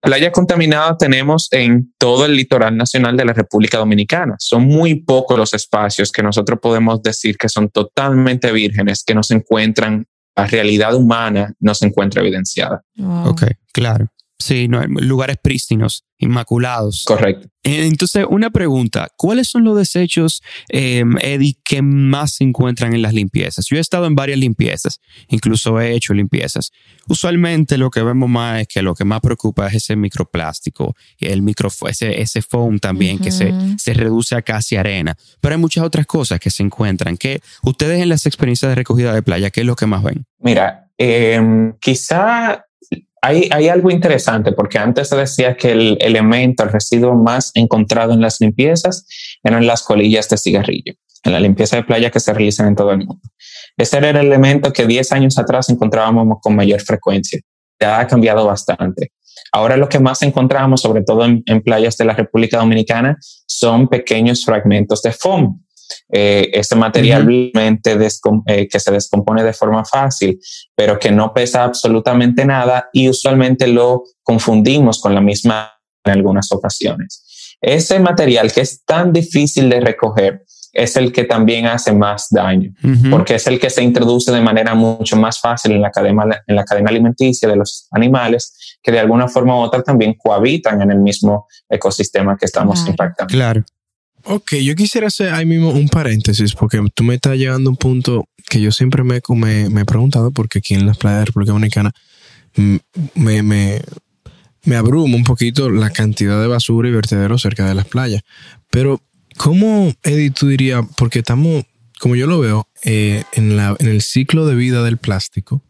Playa 0.00 0.30
contaminada 0.30 0.96
tenemos 0.96 1.48
en 1.50 1.92
todo 1.98 2.24
el 2.24 2.36
litoral 2.36 2.76
nacional 2.76 3.16
de 3.16 3.24
la 3.24 3.32
República 3.32 3.78
Dominicana. 3.78 4.36
Son 4.38 4.64
muy 4.64 5.02
pocos 5.02 5.36
los 5.36 5.54
espacios 5.54 6.12
que 6.12 6.22
nosotros 6.22 6.60
podemos 6.62 7.02
decir 7.02 7.36
que 7.36 7.48
son 7.48 7.68
totalmente 7.68 8.52
vírgenes, 8.52 9.02
que 9.04 9.14
no 9.14 9.24
se 9.24 9.34
encuentran 9.34 10.06
realidad 10.46 10.94
humana 10.94 11.52
no 11.60 11.74
se 11.74 11.86
encuentra 11.86 12.22
evidenciada. 12.22 12.82
Wow. 12.96 13.30
Ok, 13.30 13.42
claro. 13.72 14.08
Sí, 14.40 14.68
no, 14.68 14.80
lugares 14.86 15.36
prístinos, 15.42 16.04
inmaculados. 16.16 17.04
Correcto. 17.04 17.48
Entonces, 17.64 18.24
una 18.30 18.50
pregunta, 18.50 19.08
¿cuáles 19.16 19.48
son 19.48 19.64
los 19.64 19.76
desechos, 19.76 20.42
eh, 20.68 21.02
Eddie, 21.20 21.56
que 21.64 21.82
más 21.82 22.36
se 22.36 22.44
encuentran 22.44 22.94
en 22.94 23.02
las 23.02 23.12
limpiezas? 23.12 23.66
Yo 23.68 23.76
he 23.76 23.80
estado 23.80 24.06
en 24.06 24.14
varias 24.14 24.38
limpiezas, 24.38 25.00
incluso 25.28 25.80
he 25.80 25.92
hecho 25.92 26.14
limpiezas. 26.14 26.70
Usualmente 27.08 27.76
lo 27.78 27.90
que 27.90 28.02
vemos 28.02 28.28
más 28.28 28.62
es 28.62 28.68
que 28.68 28.80
lo 28.80 28.94
que 28.94 29.04
más 29.04 29.20
preocupa 29.20 29.66
es 29.66 29.74
ese 29.74 29.96
microplástico, 29.96 30.94
y 31.18 31.26
el 31.26 31.42
micro, 31.42 31.68
ese, 31.88 32.20
ese 32.22 32.40
foam 32.40 32.78
también 32.78 33.18
que 33.18 33.32
se, 33.32 33.52
se 33.76 33.92
reduce 33.92 34.36
a 34.36 34.42
casi 34.42 34.76
arena. 34.76 35.16
Pero 35.40 35.56
hay 35.56 35.60
muchas 35.60 35.82
otras 35.82 36.06
cosas 36.06 36.38
que 36.38 36.50
se 36.50 36.62
encuentran. 36.62 37.16
que 37.16 37.40
ustedes 37.64 38.00
en 38.00 38.08
las 38.08 38.24
experiencias 38.24 38.70
de 38.70 38.76
recogida 38.76 39.12
de 39.12 39.22
playa, 39.22 39.50
¿qué 39.50 39.60
es 39.60 39.66
lo 39.66 39.74
que 39.74 39.86
más 39.86 40.04
ven? 40.04 40.24
Mira, 40.38 40.90
eh, 40.96 41.72
quizá 41.80 42.67
hay, 43.22 43.48
hay 43.50 43.68
algo 43.68 43.90
interesante 43.90 44.52
porque 44.52 44.78
antes 44.78 45.08
se 45.08 45.16
decía 45.16 45.56
que 45.56 45.72
el 45.72 45.98
elemento, 46.00 46.62
el 46.62 46.70
residuo 46.70 47.14
más 47.14 47.50
encontrado 47.54 48.12
en 48.12 48.20
las 48.20 48.40
limpiezas 48.40 49.06
eran 49.42 49.66
las 49.66 49.82
colillas 49.82 50.28
de 50.28 50.36
cigarrillo, 50.36 50.94
en 51.24 51.32
la 51.32 51.40
limpieza 51.40 51.76
de 51.76 51.84
playa 51.84 52.10
que 52.10 52.20
se 52.20 52.32
realizan 52.32 52.68
en 52.68 52.76
todo 52.76 52.92
el 52.92 52.98
mundo. 52.98 53.20
Ese 53.76 53.98
era 53.98 54.10
el 54.10 54.16
elemento 54.16 54.72
que 54.72 54.86
10 54.86 55.12
años 55.12 55.38
atrás 55.38 55.68
encontrábamos 55.68 56.38
con 56.42 56.56
mayor 56.56 56.80
frecuencia. 56.80 57.40
Ya 57.80 58.00
ha 58.00 58.06
cambiado 58.06 58.44
bastante. 58.44 59.12
Ahora 59.52 59.76
lo 59.76 59.88
que 59.88 60.00
más 60.00 60.22
encontramos, 60.22 60.80
sobre 60.80 61.02
todo 61.02 61.24
en, 61.24 61.42
en 61.46 61.62
playas 61.62 61.96
de 61.96 62.04
la 62.04 62.12
República 62.12 62.58
Dominicana, 62.58 63.16
son 63.46 63.88
pequeños 63.88 64.44
fragmentos 64.44 65.00
de 65.02 65.12
foam. 65.12 65.62
Eh, 66.10 66.50
este 66.52 66.76
material 66.76 67.28
eh, 67.30 68.68
que 68.70 68.80
se 68.80 68.90
descompone 68.90 69.42
de 69.44 69.52
forma 69.52 69.84
fácil, 69.84 70.38
pero 70.74 70.98
que 70.98 71.10
no 71.10 71.32
pesa 71.32 71.64
absolutamente 71.64 72.44
nada 72.44 72.88
y 72.92 73.08
usualmente 73.08 73.66
lo 73.66 74.04
confundimos 74.22 75.00
con 75.00 75.14
la 75.14 75.20
misma 75.20 75.72
en 76.04 76.12
algunas 76.12 76.50
ocasiones. 76.52 77.56
Ese 77.60 77.98
material 77.98 78.52
que 78.52 78.60
es 78.60 78.84
tan 78.84 79.12
difícil 79.12 79.68
de 79.68 79.80
recoger 79.80 80.44
es 80.72 80.96
el 80.96 81.12
que 81.12 81.24
también 81.24 81.66
hace 81.66 81.92
más 81.92 82.28
daño, 82.30 82.72
porque 83.10 83.34
es 83.34 83.46
el 83.46 83.58
que 83.58 83.70
se 83.70 83.82
introduce 83.82 84.30
de 84.30 84.40
manera 84.40 84.74
mucho 84.74 85.16
más 85.16 85.40
fácil 85.40 85.72
en 85.72 85.82
la 85.82 85.90
cadena, 85.90 86.42
en 86.46 86.54
la 86.54 86.64
cadena 86.64 86.90
alimenticia 86.90 87.48
de 87.48 87.56
los 87.56 87.88
animales, 87.90 88.78
que 88.82 88.92
de 88.92 89.00
alguna 89.00 89.28
forma 89.28 89.56
u 89.56 89.60
otra 89.62 89.82
también 89.82 90.14
cohabitan 90.14 90.80
en 90.82 90.92
el 90.92 90.98
mismo 90.98 91.48
ecosistema 91.68 92.36
que 92.36 92.46
estamos 92.46 92.78
Claro. 92.78 92.90
impactando. 92.90 93.32
Claro. 93.32 93.64
Ok, 94.30 94.56
yo 94.56 94.74
quisiera 94.74 95.06
hacer 95.06 95.32
ahí 95.32 95.46
mismo 95.46 95.70
un 95.70 95.88
paréntesis 95.88 96.52
porque 96.52 96.78
tú 96.94 97.02
me 97.02 97.14
estás 97.14 97.38
llegando 97.38 97.70
a 97.70 97.72
un 97.72 97.78
punto 97.78 98.28
que 98.50 98.60
yo 98.60 98.70
siempre 98.72 99.02
me, 99.02 99.22
me, 99.26 99.70
me 99.70 99.80
he 99.80 99.84
preguntado 99.86 100.32
porque 100.32 100.58
aquí 100.58 100.74
en 100.74 100.84
las 100.84 100.98
playas 100.98 101.20
de 101.20 101.24
República 101.24 101.52
Dominicana 101.52 101.92
me, 103.14 103.42
me, 103.42 103.80
me 104.64 104.76
abruma 104.76 105.16
un 105.16 105.24
poquito 105.24 105.70
la 105.70 105.88
cantidad 105.88 106.38
de 106.42 106.46
basura 106.46 106.90
y 106.90 106.92
vertederos 106.92 107.40
cerca 107.40 107.66
de 107.66 107.74
las 107.74 107.86
playas. 107.86 108.20
Pero, 108.68 109.00
¿cómo, 109.38 109.94
Eddie, 110.02 110.30
tú 110.30 110.48
dirías? 110.48 110.84
Porque 110.98 111.20
estamos, 111.20 111.64
como 111.98 112.14
yo 112.14 112.26
lo 112.26 112.38
veo, 112.38 112.68
eh, 112.84 113.24
en, 113.32 113.56
la, 113.56 113.76
en 113.78 113.88
el 113.88 114.02
ciclo 114.02 114.44
de 114.44 114.56
vida 114.56 114.82
del 114.82 114.98
plástico, 114.98 115.64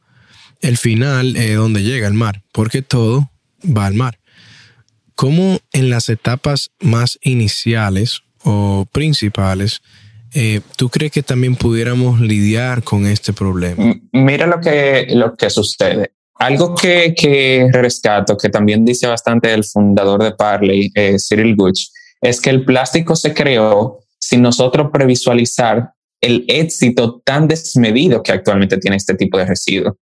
el 0.63 0.79
final 0.79 1.37
es 1.37 1.55
donde 1.55 1.85
llega 1.85 2.09
el 2.09 2.15
mar, 2.15 2.43
porque 2.51 2.83
todo 2.83 3.31
va 3.65 3.87
al 3.87 3.95
mar. 3.95 4.19
¿Cómo 5.15 5.61
en 5.73 5.91
las 5.91 6.09
etapas 6.09 6.73
más 6.81 7.21
iniciales 7.23 8.23
o 8.45 8.87
principales, 8.93 9.81
eh, 10.35 10.61
tú 10.77 10.89
crees 10.89 11.13
que 11.13 11.23
también 11.23 11.57
pudiéramos 11.57 12.21
lidiar 12.21 12.83
con 12.83 13.07
este 13.07 13.33
problema? 13.33 13.95
Mira 14.13 14.47
lo 14.47 14.61
que, 14.61 15.07
lo 15.11 15.37
que 15.37 15.51
sucede. 15.51 16.13
Algo 16.35 16.75
que, 16.75 17.15
que 17.17 17.69
rescato, 17.73 18.37
que 18.37 18.49
también 18.49 18.85
dice 18.85 19.07
bastante 19.07 19.53
el 19.53 19.65
fundador 19.65 20.23
de 20.23 20.33
Parley, 20.33 20.91
eh, 20.95 21.17
Cyril 21.19 21.57
Guch, 21.57 21.89
es 22.21 22.41
que 22.41 22.51
el 22.51 22.65
plástico 22.65 23.17
se 23.17 23.35
creó 23.35 24.01
sin 24.19 24.43
nosotros 24.43 24.91
previsualizar 24.93 25.93
el 26.21 26.45
éxito 26.49 27.21
tan 27.25 27.49
desmedido 27.49 28.23
que 28.23 28.33
actualmente 28.33 28.79
tiene 28.79 28.97
este 28.97 29.15
tipo 29.15 29.39
de 29.39 29.47
residuo. 29.47 29.97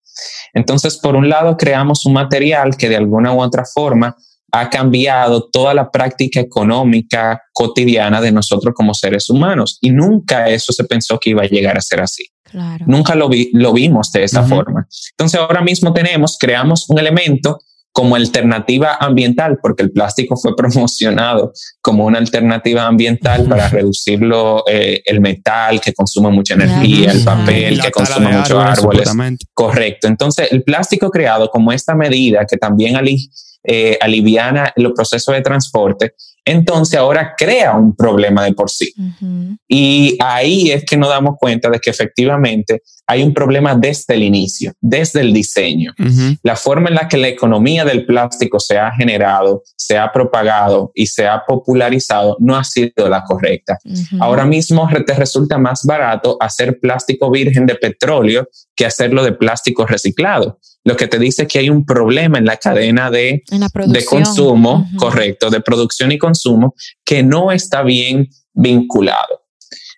Entonces, 0.52 0.96
por 0.96 1.16
un 1.16 1.28
lado, 1.28 1.56
creamos 1.56 2.06
un 2.06 2.12
material 2.12 2.76
que 2.76 2.88
de 2.88 2.96
alguna 2.96 3.32
u 3.32 3.40
otra 3.40 3.64
forma 3.64 4.16
ha 4.56 4.70
cambiado 4.70 5.48
toda 5.50 5.74
la 5.74 5.90
práctica 5.90 6.38
económica 6.40 7.42
cotidiana 7.52 8.20
de 8.20 8.30
nosotros 8.30 8.72
como 8.74 8.94
seres 8.94 9.28
humanos 9.28 9.78
y 9.80 9.90
nunca 9.90 10.48
eso 10.48 10.72
se 10.72 10.84
pensó 10.84 11.18
que 11.18 11.30
iba 11.30 11.42
a 11.42 11.46
llegar 11.48 11.76
a 11.76 11.80
ser 11.80 12.00
así. 12.00 12.24
Claro. 12.44 12.84
Nunca 12.86 13.16
lo, 13.16 13.28
vi- 13.28 13.50
lo 13.52 13.72
vimos 13.72 14.12
de 14.12 14.22
esa 14.22 14.44
forma. 14.44 14.86
Entonces 15.10 15.40
ahora 15.40 15.60
mismo 15.60 15.92
tenemos, 15.92 16.36
creamos 16.38 16.88
un 16.88 17.00
elemento 17.00 17.58
como 17.94 18.16
alternativa 18.16 18.96
ambiental, 19.00 19.60
porque 19.62 19.84
el 19.84 19.92
plástico 19.92 20.36
fue 20.36 20.56
promocionado 20.56 21.52
como 21.80 22.04
una 22.04 22.18
alternativa 22.18 22.86
ambiental 22.86 23.44
para 23.48 23.68
reducir 23.68 24.20
lo, 24.20 24.64
eh, 24.68 25.00
el 25.06 25.20
metal 25.20 25.80
que 25.80 25.92
consume 25.94 26.30
mucha 26.30 26.54
energía, 26.54 27.12
el 27.12 27.22
papel 27.24 27.74
que 27.80 27.90
consume 27.92 28.26
muchos 28.40 28.50
árboles. 28.80 29.08
Correcto. 29.54 30.08
Entonces, 30.08 30.48
el 30.50 30.64
plástico 30.64 31.08
creado 31.08 31.48
como 31.50 31.70
esta 31.72 31.94
medida 31.94 32.44
que 32.50 32.56
también 32.56 32.96
ali- 32.96 33.30
eh, 33.62 33.96
aliviana 34.00 34.72
los 34.76 34.92
procesos 34.92 35.32
de 35.32 35.40
transporte, 35.40 36.14
entonces 36.44 36.98
ahora 36.98 37.34
crea 37.36 37.74
un 37.74 37.96
problema 37.96 38.44
de 38.44 38.52
por 38.52 38.70
sí. 38.70 38.92
Y 39.68 40.16
ahí 40.20 40.70
es 40.70 40.84
que 40.84 40.96
nos 40.96 41.08
damos 41.08 41.36
cuenta 41.38 41.70
de 41.70 41.78
que 41.78 41.90
efectivamente 41.90 42.82
hay 43.06 43.22
un 43.22 43.34
problema 43.34 43.74
desde 43.74 44.14
el 44.14 44.22
inicio, 44.22 44.72
desde 44.80 45.20
el 45.20 45.32
diseño. 45.32 45.92
La 46.42 46.56
forma 46.56 46.88
en 46.88 46.94
la 46.94 47.08
que 47.08 47.16
la 47.16 47.28
economía 47.28 47.84
del 47.84 48.06
plástico 48.06 48.60
se 48.60 48.78
ha 48.78 48.92
generado, 48.92 49.62
se 49.76 49.98
ha 49.98 50.10
propagado 50.12 50.90
y 50.94 51.06
se 51.06 51.26
ha 51.26 51.44
popularizado 51.46 52.36
no 52.40 52.56
ha 52.56 52.64
sido 52.64 53.08
la 53.08 53.22
correcta. 53.24 53.78
Ahora 54.20 54.44
mismo 54.44 54.88
te 55.06 55.14
resulta 55.14 55.58
más 55.58 55.84
barato 55.84 56.36
hacer 56.40 56.78
plástico 56.78 57.30
virgen 57.30 57.66
de 57.66 57.74
petróleo 57.74 58.48
que 58.76 58.86
hacerlo 58.86 59.24
de 59.24 59.32
plástico 59.32 59.86
reciclado. 59.86 60.58
Lo 60.84 60.96
que 60.96 61.08
te 61.08 61.18
dice 61.18 61.46
que 61.46 61.58
hay 61.58 61.70
un 61.70 61.86
problema 61.86 62.38
en 62.38 62.44
la 62.44 62.58
cadena 62.58 63.10
de, 63.10 63.42
la 63.50 63.68
consumo, 64.04 64.86
correcto, 64.98 65.48
de 65.48 65.60
producción 65.60 66.12
y 66.12 66.18
consumo, 66.18 66.74
que 67.04 67.22
no 67.22 67.50
está 67.50 67.82
bien 67.82 68.28
vinculado. 68.52 69.44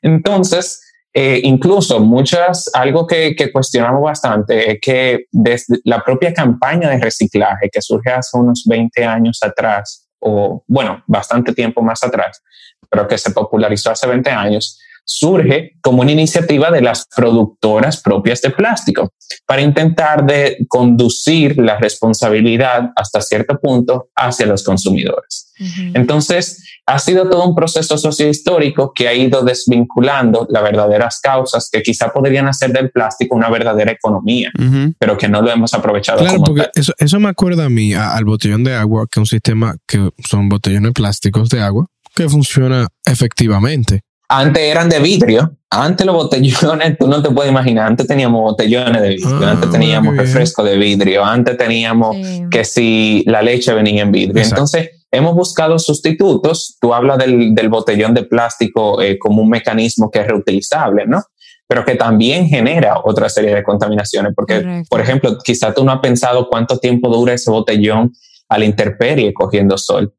Entonces, 0.00 0.81
eh, 1.12 1.40
incluso 1.43 1.99
muchas, 1.99 2.71
algo 2.73 3.07
que, 3.07 3.35
que 3.35 3.50
cuestionamos 3.50 4.02
bastante 4.02 4.73
es 4.73 4.78
que 4.81 5.25
desde 5.33 5.78
la 5.85 6.05
propia 6.05 6.33
campaña 6.33 6.90
de 6.90 6.99
reciclaje 6.99 7.69
que 7.71 7.83
surge 7.83 8.11
hace 8.11 8.37
unos 8.37 8.64
20 8.66 9.05
años 9.05 9.40
atrás, 9.43 10.09
o 10.21 10.62
bueno, 10.69 11.02
bastante 11.07 11.52
tiempo 11.52 11.83
más 11.83 12.05
atrás, 12.05 12.43
pero 12.88 13.09
que 13.09 13.19
se 13.19 13.31
popularizó 13.31 13.90
hace 13.90 14.07
20 14.07 14.31
años, 14.31 14.78
surge 15.08 15.76
como 15.80 16.02
una 16.02 16.10
iniciativa 16.10 16.70
de 16.72 16.80
las 16.82 17.06
productoras 17.14 18.02
propias 18.02 18.42
de 18.42 18.50
plástico 18.50 19.12
para 19.46 19.62
intentar 19.62 20.26
de 20.26 20.56
conducir 20.68 21.56
la 21.58 21.78
responsabilidad 21.78 22.90
hasta 22.96 23.20
cierto 23.20 23.58
punto 23.60 24.08
hacia 24.16 24.46
los 24.46 24.64
consumidores. 24.64 25.52
Entonces, 25.94 26.62
ha 26.86 26.98
sido 26.98 27.28
todo 27.30 27.46
un 27.48 27.54
proceso 27.54 27.96
sociohistórico 27.96 28.92
que 28.92 29.08
ha 29.08 29.14
ido 29.14 29.42
desvinculando 29.42 30.46
las 30.50 30.62
verdaderas 30.62 31.20
causas 31.20 31.68
que 31.72 31.82
quizá 31.82 32.12
podrían 32.12 32.46
hacer 32.48 32.72
del 32.72 32.90
plástico 32.90 33.36
una 33.36 33.48
verdadera 33.48 33.92
economía, 33.92 34.50
pero 34.98 35.16
que 35.16 35.28
no 35.28 35.40
lo 35.40 35.50
hemos 35.50 35.72
aprovechado 35.72 36.18
Claro, 36.18 36.34
como 36.34 36.44
porque 36.46 36.62
tal. 36.62 36.70
eso, 36.75 36.92
eso 36.98 37.20
me 37.20 37.28
acuerda 37.28 37.64
a 37.66 37.68
mí, 37.68 37.94
a- 37.94 38.14
al 38.14 38.25
botellón 38.25 38.64
de 38.64 38.75
agua, 38.75 39.06
que 39.10 39.18
es 39.18 39.22
un 39.22 39.26
sistema 39.26 39.76
que 39.86 40.10
son 40.28 40.48
botellones 40.48 40.92
plásticos 40.92 41.48
de 41.48 41.60
agua, 41.62 41.86
que 42.14 42.28
funciona 42.28 42.88
efectivamente. 43.04 44.02
Antes 44.28 44.62
eran 44.62 44.88
de 44.88 44.99
vidrio, 44.99 45.56
antes 45.71 46.04
los 46.06 46.14
botellones, 46.16 46.99
tú 46.99 47.06
no 47.06 47.23
te 47.23 47.30
puedes 47.30 47.50
imaginar, 47.50 47.87
antes 47.87 48.06
teníamos 48.06 48.40
botellones 48.42 49.00
de 49.02 49.09
vidrio, 49.11 49.38
Ah, 49.47 49.50
antes 49.52 49.71
teníamos 49.71 50.16
refresco 50.16 50.64
de 50.64 50.76
vidrio, 50.76 51.25
antes 51.25 51.56
teníamos 51.56 52.16
Sí. 52.16 52.42
que 52.50 52.64
si 52.64 53.23
la 53.26 53.42
leche 53.42 53.73
venía 53.73 54.02
en 54.02 54.11
vidrio. 54.12 54.38
Exacto. 54.38 54.54
Entonces, 54.56 54.90
hemos 55.12 55.35
buscado 55.35 55.78
sustitutos. 55.78 56.76
Tú 56.80 56.92
hablas 56.92 57.18
del, 57.18 57.54
del 57.54 57.68
botellón 57.68 58.14
de 58.14 58.25
plástico 58.25 59.00
eh, 59.00 59.18
como 59.18 59.42
un 59.42 59.49
mecanismo 59.49 60.11
que 60.11 60.21
es 60.21 60.26
reutilizable, 60.26 61.06
¿no? 61.06 61.23
Pero 61.68 61.85
que 61.85 61.95
también 61.95 62.47
genera 62.49 63.00
otra 63.04 63.28
serie 63.28 63.54
de 63.54 63.62
contaminaciones, 63.62 64.33
porque, 64.35 64.62
Correcto. 64.62 64.87
por 64.90 65.00
ejemplo, 65.00 65.38
quizá 65.45 65.73
tú 65.75 65.85
no 65.85 65.92
has 65.92 66.00
pensado 66.00 66.49
cuánto 66.49 66.78
tiempo 66.78 67.09
dura 67.09 67.33
ese 67.35 67.50
botellón 67.50 68.12
a 68.49 68.59
la 68.59 68.64
intemperie 68.64 69.33
cogiendo 69.35 69.76
sol, 69.78 70.12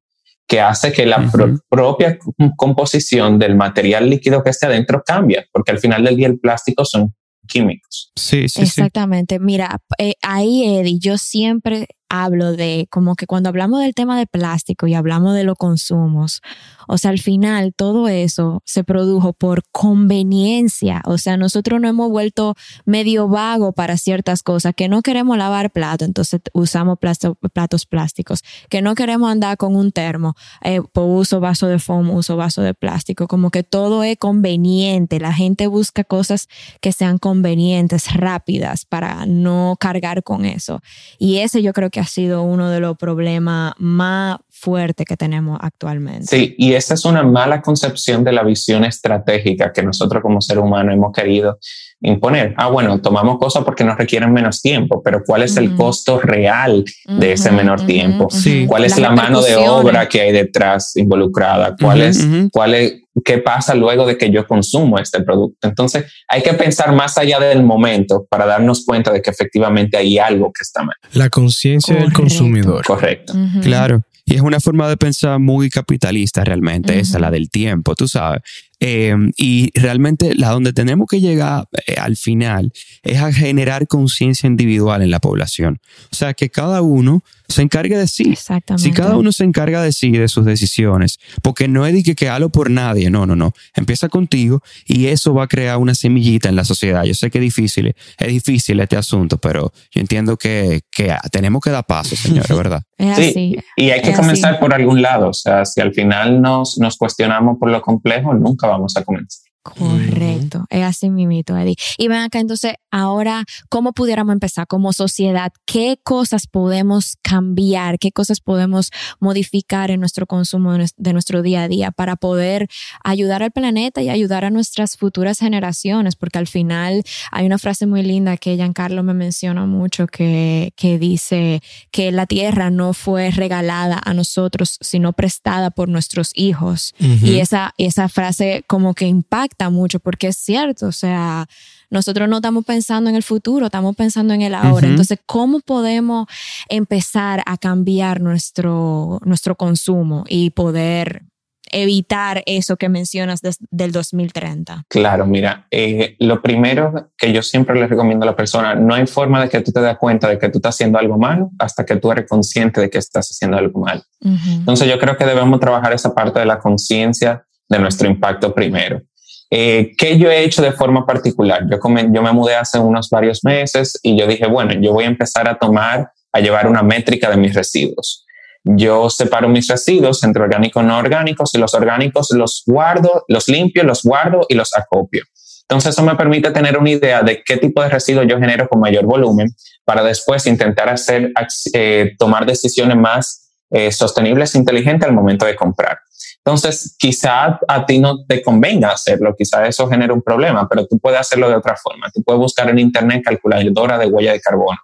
que 0.47 0.61
hace 0.61 0.91
que 0.93 1.05
la 1.05 1.29
pro- 1.29 1.59
propia 1.69 2.17
composición 2.55 3.37
del 3.39 3.55
material 3.55 4.09
líquido 4.09 4.43
que 4.43 4.49
esté 4.49 4.65
adentro 4.67 5.03
cambia, 5.05 5.45
porque 5.51 5.71
al 5.71 5.79
final 5.79 6.03
del 6.05 6.15
día 6.15 6.27
el 6.27 6.39
plástico 6.39 6.85
son 6.85 7.13
químicos. 7.47 8.11
Sí, 8.15 8.43
sí, 8.49 8.49
sí. 8.49 8.61
Exactamente. 8.61 9.39
Mira, 9.39 9.79
eh, 9.97 10.13
ahí, 10.21 10.77
Eddie, 10.77 10.99
yo 10.99 11.17
siempre 11.17 11.87
hablo 12.09 12.53
de 12.53 12.87
como 12.89 13.15
que 13.15 13.27
cuando 13.27 13.49
hablamos 13.49 13.81
del 13.81 13.93
tema 13.93 14.17
de 14.17 14.27
plástico 14.27 14.87
y 14.87 14.93
hablamos 14.93 15.35
de 15.35 15.43
los 15.43 15.55
consumos, 15.55 16.41
o 16.87 16.97
sea, 16.97 17.11
al 17.11 17.19
final 17.19 17.73
todo 17.75 18.07
eso 18.07 18.61
se 18.65 18.83
produjo 18.83 19.33
por 19.33 19.63
conveniencia. 19.71 21.01
O 21.05 21.17
sea, 21.17 21.37
nosotros 21.37 21.81
no 21.81 21.87
hemos 21.87 22.09
vuelto 22.09 22.55
medio 22.85 23.27
vago 23.27 23.73
para 23.73 23.97
ciertas 23.97 24.43
cosas, 24.43 24.73
que 24.75 24.87
no 24.87 25.01
queremos 25.01 25.37
lavar 25.37 25.71
plato, 25.71 26.05
entonces 26.05 26.41
usamos 26.53 26.97
platos 26.99 27.85
plásticos, 27.85 28.43
que 28.69 28.81
no 28.81 28.95
queremos 28.95 29.29
andar 29.29 29.57
con 29.57 29.75
un 29.75 29.91
termo, 29.91 30.35
eh, 30.63 30.81
pues 30.93 31.05
uso 31.09 31.39
vaso 31.39 31.67
de 31.67 31.79
foam, 31.79 32.09
uso 32.11 32.37
vaso 32.37 32.61
de 32.61 32.73
plástico, 32.73 33.27
como 33.27 33.51
que 33.51 33.63
todo 33.63 34.03
es 34.03 34.17
conveniente. 34.17 35.19
La 35.19 35.33
gente 35.33 35.67
busca 35.67 36.03
cosas 36.03 36.47
que 36.81 36.91
sean 36.91 37.17
convenientes, 37.17 38.13
rápidas, 38.13 38.85
para 38.85 39.25
no 39.25 39.75
cargar 39.79 40.23
con 40.23 40.45
eso. 40.45 40.81
Y 41.19 41.37
ese 41.37 41.61
yo 41.61 41.73
creo 41.73 41.89
que 41.89 41.96
ha 41.99 42.05
sido 42.05 42.43
uno 42.43 42.69
de 42.69 42.79
los 42.79 42.97
problemas 42.97 43.73
más 43.77 44.37
fuerte 44.49 45.05
que 45.05 45.15
tenemos 45.15 45.57
actualmente. 45.61 46.25
Sí, 46.25 46.55
y 46.57 46.73
esa 46.73 46.95
es 46.95 47.05
una 47.05 47.23
mala 47.23 47.61
concepción 47.61 48.23
de 48.23 48.31
la 48.31 48.43
visión 48.43 48.83
estratégica 48.83 49.71
que 49.71 49.83
nosotros 49.83 50.21
como 50.21 50.41
ser 50.41 50.59
humano 50.59 50.91
hemos 50.91 51.11
querido 51.13 51.59
imponer. 52.01 52.53
Ah, 52.57 52.69
bueno, 52.69 52.99
tomamos 52.99 53.37
cosas 53.37 53.63
porque 53.63 53.83
nos 53.83 53.97
requieren 53.97 54.31
menos 54.33 54.61
tiempo, 54.61 55.01
pero 55.03 55.23
¿cuál 55.25 55.43
es 55.43 55.57
el 55.57 55.75
costo 55.75 56.19
real 56.19 56.83
de 57.05 57.31
ese 57.33 57.51
menor 57.51 57.85
tiempo? 57.85 58.27
¿Cuál 58.67 58.85
es 58.85 58.97
la 58.99 59.11
mano 59.11 59.41
de 59.41 59.55
obra 59.55 60.07
que 60.07 60.21
hay 60.21 60.31
detrás 60.31 60.95
involucrada? 60.95 61.75
¿Cuál 61.79 62.01
es, 62.01 62.27
cuál 62.51 62.73
es, 62.75 63.01
qué 63.23 63.39
pasa 63.39 63.75
luego 63.75 64.05
de 64.05 64.17
que 64.17 64.29
yo 64.29 64.45
consumo 64.47 64.99
este 64.99 65.21
producto? 65.23 65.67
Entonces, 65.67 66.05
hay 66.27 66.41
que 66.41 66.53
pensar 66.53 66.93
más 66.93 67.17
allá 67.17 67.39
del 67.39 67.63
momento 67.63 68.25
para 68.29 68.45
darnos 68.45 68.85
cuenta 68.85 69.11
de 69.11 69.21
que 69.21 69.29
efectivamente 69.29 69.97
hay 69.97 70.17
algo 70.17 70.51
que 70.53 70.61
está 70.61 70.83
mal. 70.83 70.95
La 71.13 71.29
conciencia 71.29 71.95
del 71.95 72.13
consumidor. 72.13 72.85
Correcto. 72.85 73.33
Claro. 73.61 74.01
Y 74.29 74.35
es 74.35 74.41
una 74.41 74.59
forma 74.59 74.89
de 74.89 74.97
pensar 74.97 75.39
muy 75.39 75.69
capitalista 75.69 76.43
realmente, 76.43 76.99
esa, 76.99 77.17
la 77.17 77.31
del 77.31 77.49
tiempo, 77.49 77.95
tú 77.95 78.09
sabes. 78.09 78.41
Eh, 78.79 79.15
y 79.37 79.71
realmente 79.73 80.35
la 80.35 80.51
donde 80.51 80.71
tenemos 80.71 81.07
que 81.09 81.19
llegar 81.19 81.67
eh, 81.87 81.95
al 81.95 82.15
final 82.15 82.71
es 83.01 83.19
a 83.19 83.33
generar 83.33 83.87
conciencia 83.87 84.45
individual 84.45 85.01
en 85.01 85.09
la 85.09 85.19
población. 85.19 85.79
O 86.11 86.15
sea, 86.15 86.35
que 86.35 86.49
cada 86.49 86.83
uno 86.83 87.23
se 87.47 87.61
encargue 87.61 87.97
de 87.97 88.07
sí. 88.07 88.29
Exactamente. 88.31 88.83
Si 88.83 88.91
cada 88.91 89.17
uno 89.17 89.31
se 89.31 89.43
encarga 89.43 89.81
de 89.81 89.91
sí, 89.91 90.11
de 90.11 90.27
sus 90.27 90.45
decisiones, 90.45 91.17
porque 91.41 91.67
no 91.67 91.85
es 91.85 91.93
de 91.93 92.03
que, 92.03 92.13
que 92.13 92.29
halo 92.29 92.49
por 92.49 92.69
nadie, 92.69 93.09
no, 93.09 93.25
no, 93.25 93.35
no. 93.35 93.53
Empieza 93.75 94.09
contigo 94.09 94.61
y 94.85 95.07
eso 95.07 95.33
va 95.33 95.45
a 95.45 95.47
crear 95.47 95.77
una 95.77 95.95
semillita 95.95 96.49
en 96.49 96.55
la 96.55 96.63
sociedad. 96.63 97.03
Yo 97.03 97.13
sé 97.13 97.31
que 97.31 97.39
es 97.39 97.43
difícil, 97.43 97.95
es 98.17 98.27
difícil 98.27 98.79
este 98.79 98.97
asunto, 98.97 99.37
pero 99.37 99.71
yo 99.91 100.01
entiendo 100.01 100.37
que, 100.37 100.81
que 100.91 101.15
tenemos 101.31 101.61
que 101.61 101.71
dar 101.71 101.85
paso, 101.85 102.15
señores, 102.15 102.49
¿verdad? 102.55 102.83
sí, 103.15 103.55
y 103.75 103.89
hay 103.91 104.01
que 104.01 104.13
comenzar 104.13 104.59
por 104.59 104.73
algún 104.73 105.01
lado. 105.01 105.29
O 105.29 105.33
sea, 105.33 105.65
si 105.65 105.81
al 105.81 105.93
final 105.93 106.41
nos, 106.41 106.77
nos 106.79 106.97
cuestionamos 106.97 107.57
por 107.59 107.71
lo 107.71 107.81
complejo, 107.81 108.33
nunca 108.33 108.66
vamos 108.67 108.95
a 108.95 109.03
comenzar. 109.03 109.46
Correcto, 109.75 110.65
es 110.69 110.83
así 110.83 111.09
mimito, 111.09 111.57
Eddie. 111.57 111.75
Y 111.97 112.07
ven 112.07 112.19
acá, 112.19 112.39
entonces, 112.39 112.73
ahora, 112.91 113.45
¿cómo 113.69 113.93
pudiéramos 113.93 114.33
empezar 114.33 114.67
como 114.67 114.93
sociedad? 114.93 115.51
¿Qué 115.65 115.99
cosas 116.03 116.47
podemos 116.47 117.17
cambiar? 117.21 117.99
¿Qué 117.99 118.11
cosas 118.11 118.39
podemos 118.39 118.91
modificar 119.19 119.91
en 119.91 119.99
nuestro 119.99 120.25
consumo 120.25 120.77
de 120.97 121.13
nuestro 121.13 121.41
día 121.41 121.63
a 121.63 121.67
día 121.67 121.91
para 121.91 122.15
poder 122.15 122.67
ayudar 123.03 123.43
al 123.43 123.51
planeta 123.51 124.01
y 124.01 124.09
ayudar 124.09 124.45
a 124.45 124.49
nuestras 124.49 124.97
futuras 124.97 125.39
generaciones? 125.39 126.15
Porque 126.15 126.39
al 126.39 126.47
final 126.47 127.03
hay 127.31 127.45
una 127.45 127.57
frase 127.57 127.85
muy 127.85 128.03
linda 128.03 128.37
que 128.37 128.55
Giancarlo 128.55 129.03
me 129.03 129.13
menciona 129.13 129.65
mucho 129.65 130.07
que, 130.07 130.73
que 130.75 130.99
dice 130.99 131.61
que 131.91 132.11
la 132.11 132.25
tierra 132.25 132.69
no 132.69 132.93
fue 132.93 133.31
regalada 133.31 133.99
a 134.03 134.13
nosotros, 134.13 134.77
sino 134.81 135.13
prestada 135.13 135.71
por 135.71 135.89
nuestros 135.89 136.31
hijos. 136.33 136.93
Y 136.99 137.39
esa, 137.39 137.73
esa 137.77 138.09
frase 138.09 138.63
como 138.67 138.93
que 138.93 139.07
impacta 139.07 139.56
mucho 139.69 139.99
porque 139.99 140.27
es 140.27 140.37
cierto, 140.37 140.87
o 140.87 140.91
sea, 140.91 141.47
nosotros 141.89 142.29
no 142.29 142.37
estamos 142.37 142.65
pensando 142.65 143.09
en 143.09 143.15
el 143.15 143.23
futuro, 143.23 143.65
estamos 143.65 143.95
pensando 143.95 144.33
en 144.33 144.41
el 144.41 144.53
ahora. 144.53 144.87
Entonces, 144.87 145.19
¿cómo 145.25 145.59
podemos 145.59 146.27
empezar 146.69 147.41
a 147.45 147.57
cambiar 147.57 148.21
nuestro, 148.21 149.19
nuestro 149.23 149.55
consumo 149.55 150.25
y 150.27 150.51
poder 150.51 151.23
evitar 151.71 152.43
eso 152.45 152.77
que 152.77 152.89
mencionas 152.89 153.41
desde 153.41 153.65
el 153.77 153.91
2030? 153.91 154.85
Claro, 154.89 155.25
mira, 155.25 155.67
eh, 155.71 156.15
lo 156.19 156.41
primero 156.41 157.11
que 157.17 157.31
yo 157.33 157.41
siempre 157.41 157.79
le 157.79 157.87
recomiendo 157.87 158.23
a 158.23 158.27
la 158.27 158.35
persona, 158.35 158.75
no 158.75 158.93
hay 158.93 159.07
forma 159.07 159.41
de 159.41 159.49
que 159.49 159.61
tú 159.61 159.71
te 159.71 159.81
des 159.81 159.97
cuenta 159.97 160.27
de 160.29 160.37
que 160.37 160.49
tú 160.49 160.59
estás 160.59 160.75
haciendo 160.75 160.97
algo 160.97 161.17
malo 161.17 161.51
hasta 161.59 161.85
que 161.85 161.95
tú 161.97 162.11
eres 162.11 162.27
consciente 162.27 162.81
de 162.81 162.89
que 162.89 162.97
estás 162.97 163.29
haciendo 163.29 163.57
algo 163.57 163.81
malo. 163.81 164.01
Entonces 164.21 164.87
yo 164.87 164.99
creo 164.99 165.17
que 165.17 165.25
debemos 165.25 165.59
trabajar 165.59 165.93
esa 165.93 166.13
parte 166.13 166.39
de 166.39 166.45
la 166.45 166.59
conciencia 166.59 167.45
de 167.69 167.79
nuestro 167.79 168.07
impacto 168.07 168.53
primero. 168.53 169.01
Eh, 169.49 169.93
¿Qué 169.97 170.17
yo 170.17 170.29
he 170.29 170.43
hecho 170.43 170.61
de 170.61 170.71
forma 170.71 171.05
particular? 171.05 171.63
Yo, 171.69 171.79
me 171.89 172.31
mudé 172.31 172.55
hace 172.55 172.79
unos 172.79 173.09
varios 173.09 173.43
meses 173.43 173.99
y 174.03 174.17
yo 174.17 174.27
dije, 174.27 174.45
bueno, 174.47 174.73
yo 174.81 174.93
voy 174.93 175.05
a 175.05 175.07
empezar 175.07 175.47
a 175.47 175.57
tomar, 175.57 176.11
a 176.31 176.39
llevar 176.39 176.67
una 176.67 176.83
métrica 176.83 177.29
de 177.29 177.37
mis 177.37 177.53
residuos. 177.53 178.25
Yo 178.63 179.09
separo 179.09 179.47
mis 179.47 179.67
residuos 179.67 180.23
entre 180.23 180.43
orgánicos 180.43 180.83
y 180.83 180.85
no 180.85 180.97
orgánicos 180.97 181.55
y 181.55 181.57
los 181.57 181.73
orgánicos 181.73 182.29
los 182.31 182.63
guardo, 182.65 183.23
los 183.29 183.47
limpio, 183.47 183.83
los 183.83 184.03
guardo 184.03 184.45
y 184.49 184.55
los 184.55 184.75
acopio. 184.75 185.23
Entonces 185.69 185.93
eso 185.93 186.03
me 186.03 186.15
permite 186.15 186.51
tener 186.51 186.77
una 186.77 186.89
idea 186.89 187.21
de 187.21 187.43
qué 187.43 187.57
tipo 187.57 187.81
de 187.81 187.89
residuos 187.89 188.25
yo 188.27 188.39
genero 188.39 188.67
con 188.67 188.79
mayor 188.79 189.05
volumen 189.05 189.49
para 189.85 190.03
después 190.03 190.45
intentar 190.47 190.89
hacer, 190.89 191.31
eh, 191.73 192.13
tomar 192.17 192.45
decisiones 192.45 192.97
más 192.97 193.51
eh, 193.69 193.91
sostenibles 193.91 194.55
e 194.55 194.59
inteligentes 194.59 195.07
al 195.07 195.13
momento 195.13 195.45
de 195.45 195.55
comprar. 195.55 195.99
Entonces, 196.47 196.95
quizá 196.97 197.59
a 197.67 197.85
ti 197.85 197.99
no 197.99 198.23
te 198.25 198.41
convenga 198.41 198.91
hacerlo, 198.91 199.35
quizá 199.37 199.67
eso 199.67 199.85
genere 199.89 200.13
un 200.13 200.21
problema, 200.21 200.65
pero 200.69 200.87
tú 200.87 200.97
puedes 200.97 201.19
hacerlo 201.19 201.49
de 201.49 201.55
otra 201.55 201.75
forma. 201.75 202.09
Tú 202.13 202.23
puedes 202.23 202.39
buscar 202.39 202.69
en 202.69 202.79
Internet 202.79 203.21
calculadora 203.25 203.97
de 203.97 204.05
huella 204.05 204.31
de 204.31 204.39
carbono 204.39 204.79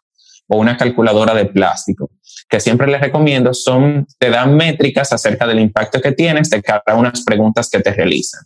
o 0.49 0.58
una 0.58 0.76
calculadora 0.76 1.34
de 1.34 1.45
plástico, 1.45 2.12
que 2.49 2.60
siempre 2.60 2.88
les 2.88 2.99
recomiendo, 2.99 3.54
son, 3.54 4.06
te 4.19 4.30
dan 4.30 4.58
métricas 4.58 5.13
acerca 5.13 5.47
del 5.47 5.62
impacto 5.62 6.02
que 6.02 6.12
tienes 6.12 6.49
de 6.49 6.62
cada 6.62 6.95
una 6.95 7.12
de 7.12 7.15
las 7.15 7.23
preguntas 7.23 7.69
que 7.69 7.80
te 7.80 7.93
realizan. 7.93 8.41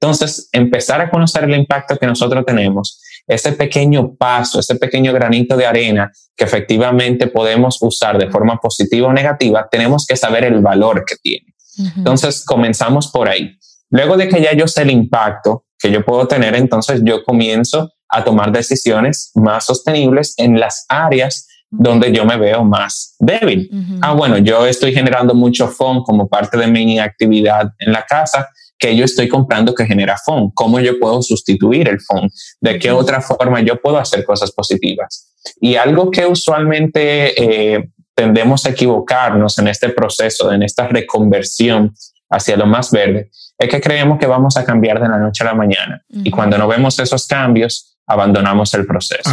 Entonces, 0.00 0.48
empezar 0.50 1.02
a 1.02 1.10
conocer 1.10 1.44
el 1.44 1.54
impacto 1.54 1.98
que 1.98 2.06
nosotros 2.06 2.46
tenemos, 2.46 2.98
ese 3.26 3.52
pequeño 3.52 4.14
paso, 4.14 4.60
ese 4.60 4.76
pequeño 4.76 5.12
granito 5.12 5.54
de 5.54 5.66
arena 5.66 6.10
que 6.34 6.44
efectivamente 6.44 7.26
podemos 7.26 7.76
usar 7.82 8.16
de 8.16 8.30
forma 8.30 8.56
positiva 8.56 9.08
o 9.08 9.12
negativa, 9.12 9.68
tenemos 9.70 10.06
que 10.06 10.16
saber 10.16 10.44
el 10.44 10.62
valor 10.62 11.04
que 11.06 11.16
tiene. 11.16 11.53
Entonces 11.96 12.44
comenzamos 12.44 13.08
por 13.08 13.28
ahí. 13.28 13.56
Luego 13.90 14.16
de 14.16 14.28
que 14.28 14.40
ya 14.40 14.54
yo 14.54 14.66
sé 14.66 14.82
el 14.82 14.90
impacto 14.90 15.64
que 15.78 15.90
yo 15.90 16.04
puedo 16.04 16.26
tener, 16.26 16.54
entonces 16.54 17.02
yo 17.04 17.22
comienzo 17.24 17.92
a 18.08 18.24
tomar 18.24 18.52
decisiones 18.52 19.30
más 19.34 19.66
sostenibles 19.66 20.34
en 20.36 20.58
las 20.58 20.86
áreas 20.88 21.48
donde 21.70 22.12
yo 22.12 22.24
me 22.24 22.36
veo 22.36 22.64
más 22.64 23.16
débil. 23.18 23.68
Ah, 24.00 24.14
bueno, 24.14 24.38
yo 24.38 24.66
estoy 24.66 24.92
generando 24.92 25.34
mucho 25.34 25.68
FON 25.68 26.02
como 26.04 26.28
parte 26.28 26.56
de 26.56 26.66
mi 26.68 26.98
actividad 26.98 27.72
en 27.78 27.92
la 27.92 28.04
casa, 28.04 28.48
que 28.78 28.96
yo 28.96 29.04
estoy 29.04 29.28
comprando 29.28 29.74
que 29.74 29.86
genera 29.86 30.16
FON. 30.16 30.50
¿Cómo 30.52 30.78
yo 30.80 30.98
puedo 30.98 31.22
sustituir 31.22 31.88
el 31.88 32.00
FON? 32.00 32.28
¿De 32.60 32.78
qué 32.78 32.90
otra 32.90 33.20
forma 33.20 33.60
yo 33.60 33.80
puedo 33.80 33.98
hacer 33.98 34.24
cosas 34.24 34.52
positivas? 34.52 35.32
Y 35.60 35.76
algo 35.76 36.10
que 36.10 36.26
usualmente 36.26 37.74
eh, 37.74 37.90
tendemos 38.14 38.64
a 38.66 38.70
equivocarnos 38.70 39.58
en 39.58 39.68
este 39.68 39.88
proceso, 39.90 40.52
en 40.52 40.62
esta 40.62 40.86
reconversión 40.88 41.94
hacia 42.30 42.56
lo 42.56 42.66
más 42.66 42.90
verde, 42.90 43.30
es 43.58 43.68
que 43.68 43.80
creemos 43.80 44.18
que 44.18 44.26
vamos 44.26 44.56
a 44.56 44.64
cambiar 44.64 45.00
de 45.00 45.08
la 45.08 45.18
noche 45.18 45.44
a 45.44 45.46
la 45.46 45.54
mañana. 45.54 46.02
Y 46.08 46.30
cuando 46.30 46.58
no 46.58 46.66
vemos 46.66 46.98
esos 46.98 47.26
cambios, 47.26 47.96
abandonamos 48.06 48.74
el 48.74 48.86
proceso. 48.86 49.30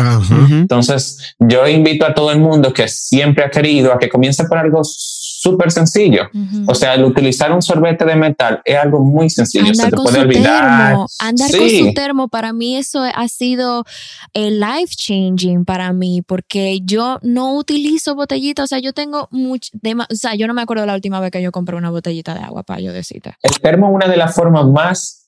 Entonces, 0.50 1.36
yo 1.40 1.68
invito 1.68 2.06
a 2.06 2.14
todo 2.14 2.32
el 2.32 2.40
mundo 2.40 2.74
que 2.74 2.88
siempre 2.88 3.44
ha 3.44 3.50
querido 3.50 3.92
a 3.92 4.00
que 4.00 4.08
comience 4.10 4.46
por 4.46 4.58
algo 4.58 4.82
súper 5.42 5.72
sencillo. 5.72 6.30
O 6.68 6.76
sea, 6.76 6.94
el 6.94 7.04
utilizar 7.04 7.52
un 7.52 7.64
sorbete 7.64 8.06
de 8.06 8.16
metal 8.16 8.62
es 8.64 8.78
algo 8.78 9.00
muy 9.00 9.28
sencillo. 9.30 9.66
Andar 9.66 9.86
se 9.86 9.90
te 9.90 9.96
con 9.96 10.06
puede 10.06 10.18
su 10.18 10.22
olvidar. 10.22 10.88
termo, 10.88 11.08
andar 11.20 11.52
con 11.58 11.70
su 11.70 11.94
termo, 11.94 12.28
para 12.28 12.54
mí 12.54 12.78
eso 12.78 13.02
ha 13.04 13.28
sido 13.28 13.84
el 14.34 14.60
life 14.60 14.94
changing 14.96 15.66
para 15.66 15.94
mí, 15.94 16.22
porque 16.22 16.82
yo 16.84 17.18
no 17.24 17.56
utilizo 17.56 18.14
botellitas, 18.14 18.66
o 18.66 18.68
sea, 18.68 18.80
yo 18.80 18.94
tengo 18.94 19.30
mucho, 19.32 19.72
o 19.74 20.16
sea, 20.16 20.36
yo 20.36 20.46
no 20.46 20.54
me 20.54 20.62
acuerdo 20.62 20.86
la 20.86 20.94
última 20.94 21.20
vez 21.20 21.32
que 21.32 21.42
yo 21.42 21.52
compré 21.52 21.76
una 21.76 21.90
botellita 21.90 22.36
de 22.36 22.42
agua 22.42 22.62
para 22.62 22.80
yo 22.80 22.94
decirte. 22.94 23.34
El 23.42 23.60
termo 23.60 23.88
es 23.88 23.96
una 23.96 24.08
de 24.08 24.18
las 24.18 24.36
formas 24.36 24.68
más 24.68 25.18
eh, 25.18 25.21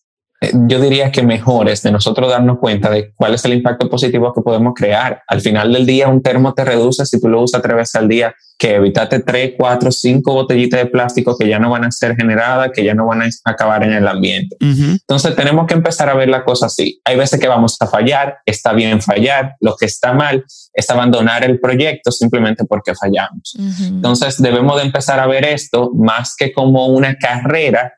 yo 0.51 0.79
diría 0.79 1.11
que 1.11 1.23
mejores 1.23 1.81
de 1.83 1.91
nosotros 1.91 2.29
darnos 2.29 2.59
cuenta 2.59 2.89
de 2.89 3.13
cuál 3.15 3.33
es 3.33 3.45
el 3.45 3.53
impacto 3.53 3.89
positivo 3.89 4.33
que 4.33 4.41
podemos 4.41 4.73
crear. 4.75 5.21
Al 5.27 5.41
final 5.41 5.71
del 5.71 5.85
día, 5.85 6.07
un 6.07 6.21
termo 6.21 6.53
te 6.53 6.65
reduce 6.65 7.05
si 7.05 7.19
tú 7.19 7.29
lo 7.29 7.41
usas 7.41 7.61
tres 7.61 7.75
veces 7.75 7.95
al 7.95 8.07
día, 8.07 8.33
que 8.57 8.75
evitate 8.75 9.19
tres, 9.19 9.53
cuatro, 9.57 9.91
cinco 9.91 10.33
botellitas 10.33 10.79
de 10.79 10.85
plástico 10.87 11.37
que 11.37 11.47
ya 11.47 11.59
no 11.59 11.69
van 11.69 11.85
a 11.85 11.91
ser 11.91 12.15
generadas, 12.15 12.71
que 12.73 12.83
ya 12.83 12.93
no 12.93 13.05
van 13.05 13.21
a 13.21 13.29
acabar 13.45 13.83
en 13.83 13.93
el 13.93 14.07
ambiente. 14.07 14.55
Entonces 14.59 15.35
tenemos 15.35 15.67
que 15.67 15.73
empezar 15.73 16.09
a 16.09 16.13
ver 16.13 16.29
la 16.29 16.43
cosa 16.43 16.67
así. 16.67 17.01
Hay 17.03 17.17
veces 17.17 17.39
que 17.39 17.47
vamos 17.47 17.75
a 17.79 17.87
fallar, 17.87 18.37
está 18.45 18.73
bien 18.73 19.01
fallar, 19.01 19.55
lo 19.59 19.75
que 19.75 19.85
está 19.85 20.13
mal 20.13 20.45
es 20.73 20.89
abandonar 20.89 21.43
el 21.43 21.59
proyecto 21.59 22.11
simplemente 22.11 22.65
porque 22.65 22.95
fallamos. 22.95 23.53
Entonces 23.81 24.41
debemos 24.41 24.77
de 24.77 24.83
empezar 24.83 25.19
a 25.19 25.27
ver 25.27 25.45
esto 25.45 25.91
más 25.93 26.35
que 26.37 26.53
como 26.53 26.87
una 26.87 27.15
carrera 27.15 27.93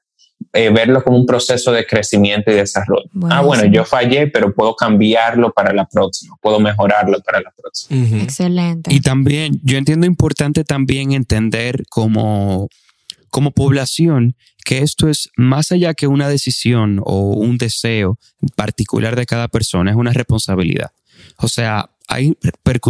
eh, 0.53 0.69
verlo 0.69 1.03
como 1.03 1.17
un 1.17 1.25
proceso 1.25 1.71
de 1.71 1.85
crecimiento 1.85 2.51
y 2.51 2.55
desarrollo. 2.55 3.09
ah, 3.29 3.41
bueno, 3.41 3.65
yo 3.65 3.85
fallé, 3.85 4.27
pero 4.27 4.53
puedo 4.53 4.75
cambiarlo 4.75 5.51
para 5.51 5.73
la 5.73 5.85
próxima, 5.85 6.35
puedo 6.41 6.59
mejorarlo 6.59 7.19
para 7.21 7.41
la 7.41 7.51
próxima. 7.51 8.23
Excelente. 8.23 8.93
Y 8.93 9.01
también, 9.01 9.59
yo 9.63 9.77
entiendo 9.77 10.05
importante 10.05 10.63
también 10.63 11.11
entender 11.11 11.83
como, 11.89 12.69
como 13.29 13.51
población 13.51 14.35
que 14.63 14.79
esto 14.79 15.07
es 15.07 15.29
más 15.37 15.71
allá 15.71 15.93
que 15.93 16.07
una 16.07 16.27
decisión 16.27 16.99
o 17.03 17.33
un 17.33 17.57
deseo 17.57 18.17
particular 18.55 19.15
de 19.15 19.25
cada 19.25 19.47
persona, 19.47 19.91
es 19.91 19.97
una 19.97 20.11
responsabilidad. 20.11 20.91
O 21.37 21.47
sea, 21.47 21.91
hay 22.07 22.37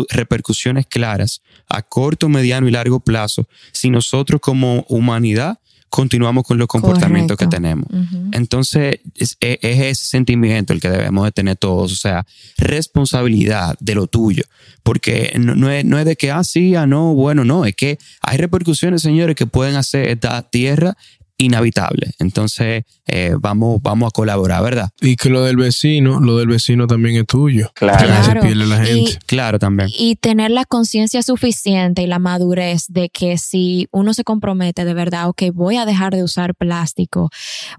repercusiones 0.10 0.86
claras 0.88 1.42
a 1.70 1.82
corto, 1.82 2.30
mediano 2.30 2.68
y 2.68 2.72
largo 2.72 3.00
plazo 3.00 3.48
si 3.72 3.90
nosotros 3.90 4.42
como 4.42 4.86
humanidad 4.90 5.60
continuamos 5.90 6.44
con 6.44 6.58
los 6.58 6.68
comportamientos 6.68 7.38
que 7.38 7.48
tenemos. 7.48 7.88
Entonces, 8.32 9.00
es, 9.16 9.38
ese 9.40 9.96
sentimiento 9.96 10.74
el 10.74 10.82
que 10.82 10.90
debemos 10.90 11.26
de 11.26 11.32
tener 11.32 11.56
todos, 11.56 11.94
o 11.94 11.96
sea, 11.96 12.26
responsabilidad 12.58 13.78
de 13.80 13.96
lo 13.96 14.08
tuyo, 14.08 14.44
porque 14.84 15.34
no, 15.38 15.70
es, 15.72 15.86
no 15.86 15.98
es 15.98 16.06
de 16.06 16.16
que, 16.16 16.32
ah, 16.32 16.44
sí, 16.44 16.76
ah, 16.76 16.86
no, 16.86 17.14
bueno, 17.14 17.46
no, 17.46 17.66
es 17.66 17.76
que 17.76 17.98
hay 18.22 18.38
repercusiones, 18.38 19.02
señores, 19.02 19.36
que 19.36 19.48
pueden 19.48 19.76
hacer 19.76 20.10
esta 20.10 20.42
tierra 20.44 20.98
inhabitable. 21.38 22.12
Entonces, 22.20 22.84
eh, 23.08 23.36
vamos, 23.40 23.82
vamos 23.82 24.08
a 24.08 24.12
colaborar, 24.12 24.64
¿verdad? 24.64 24.90
Y 25.02 25.16
que 25.16 25.30
lo 25.30 25.44
del 25.44 25.58
vecino, 25.58 26.20
lo 26.20 26.38
del 26.38 26.48
vecino 26.48 26.88
también 26.88 27.18
es 27.18 27.26
tuyo. 27.26 27.72
Claro. 27.76 28.08
la 28.08 28.86
gente. 28.86 29.12
Y, 29.12 29.16
claro, 29.26 29.60
también. 29.60 29.90
Y 29.98 30.16
tener 30.16 30.52
la 30.52 30.66
conciencia 30.66 31.22
suficiente 31.22 32.02
y 32.02 32.08
la 32.08 32.20
madurez 32.20 32.86
de 32.88 33.10
que 33.10 33.38
si 33.38 33.88
uno 33.92 34.14
se 34.14 34.24
compromete 34.24 34.86
de 34.86 34.94
verdad, 34.94 35.30
ok, 35.30 35.44
voy 35.54 35.78
a 35.78 35.86
dejar 35.86 36.16
de 36.16 36.24
usar 36.24 36.56
plástico. 36.56 37.30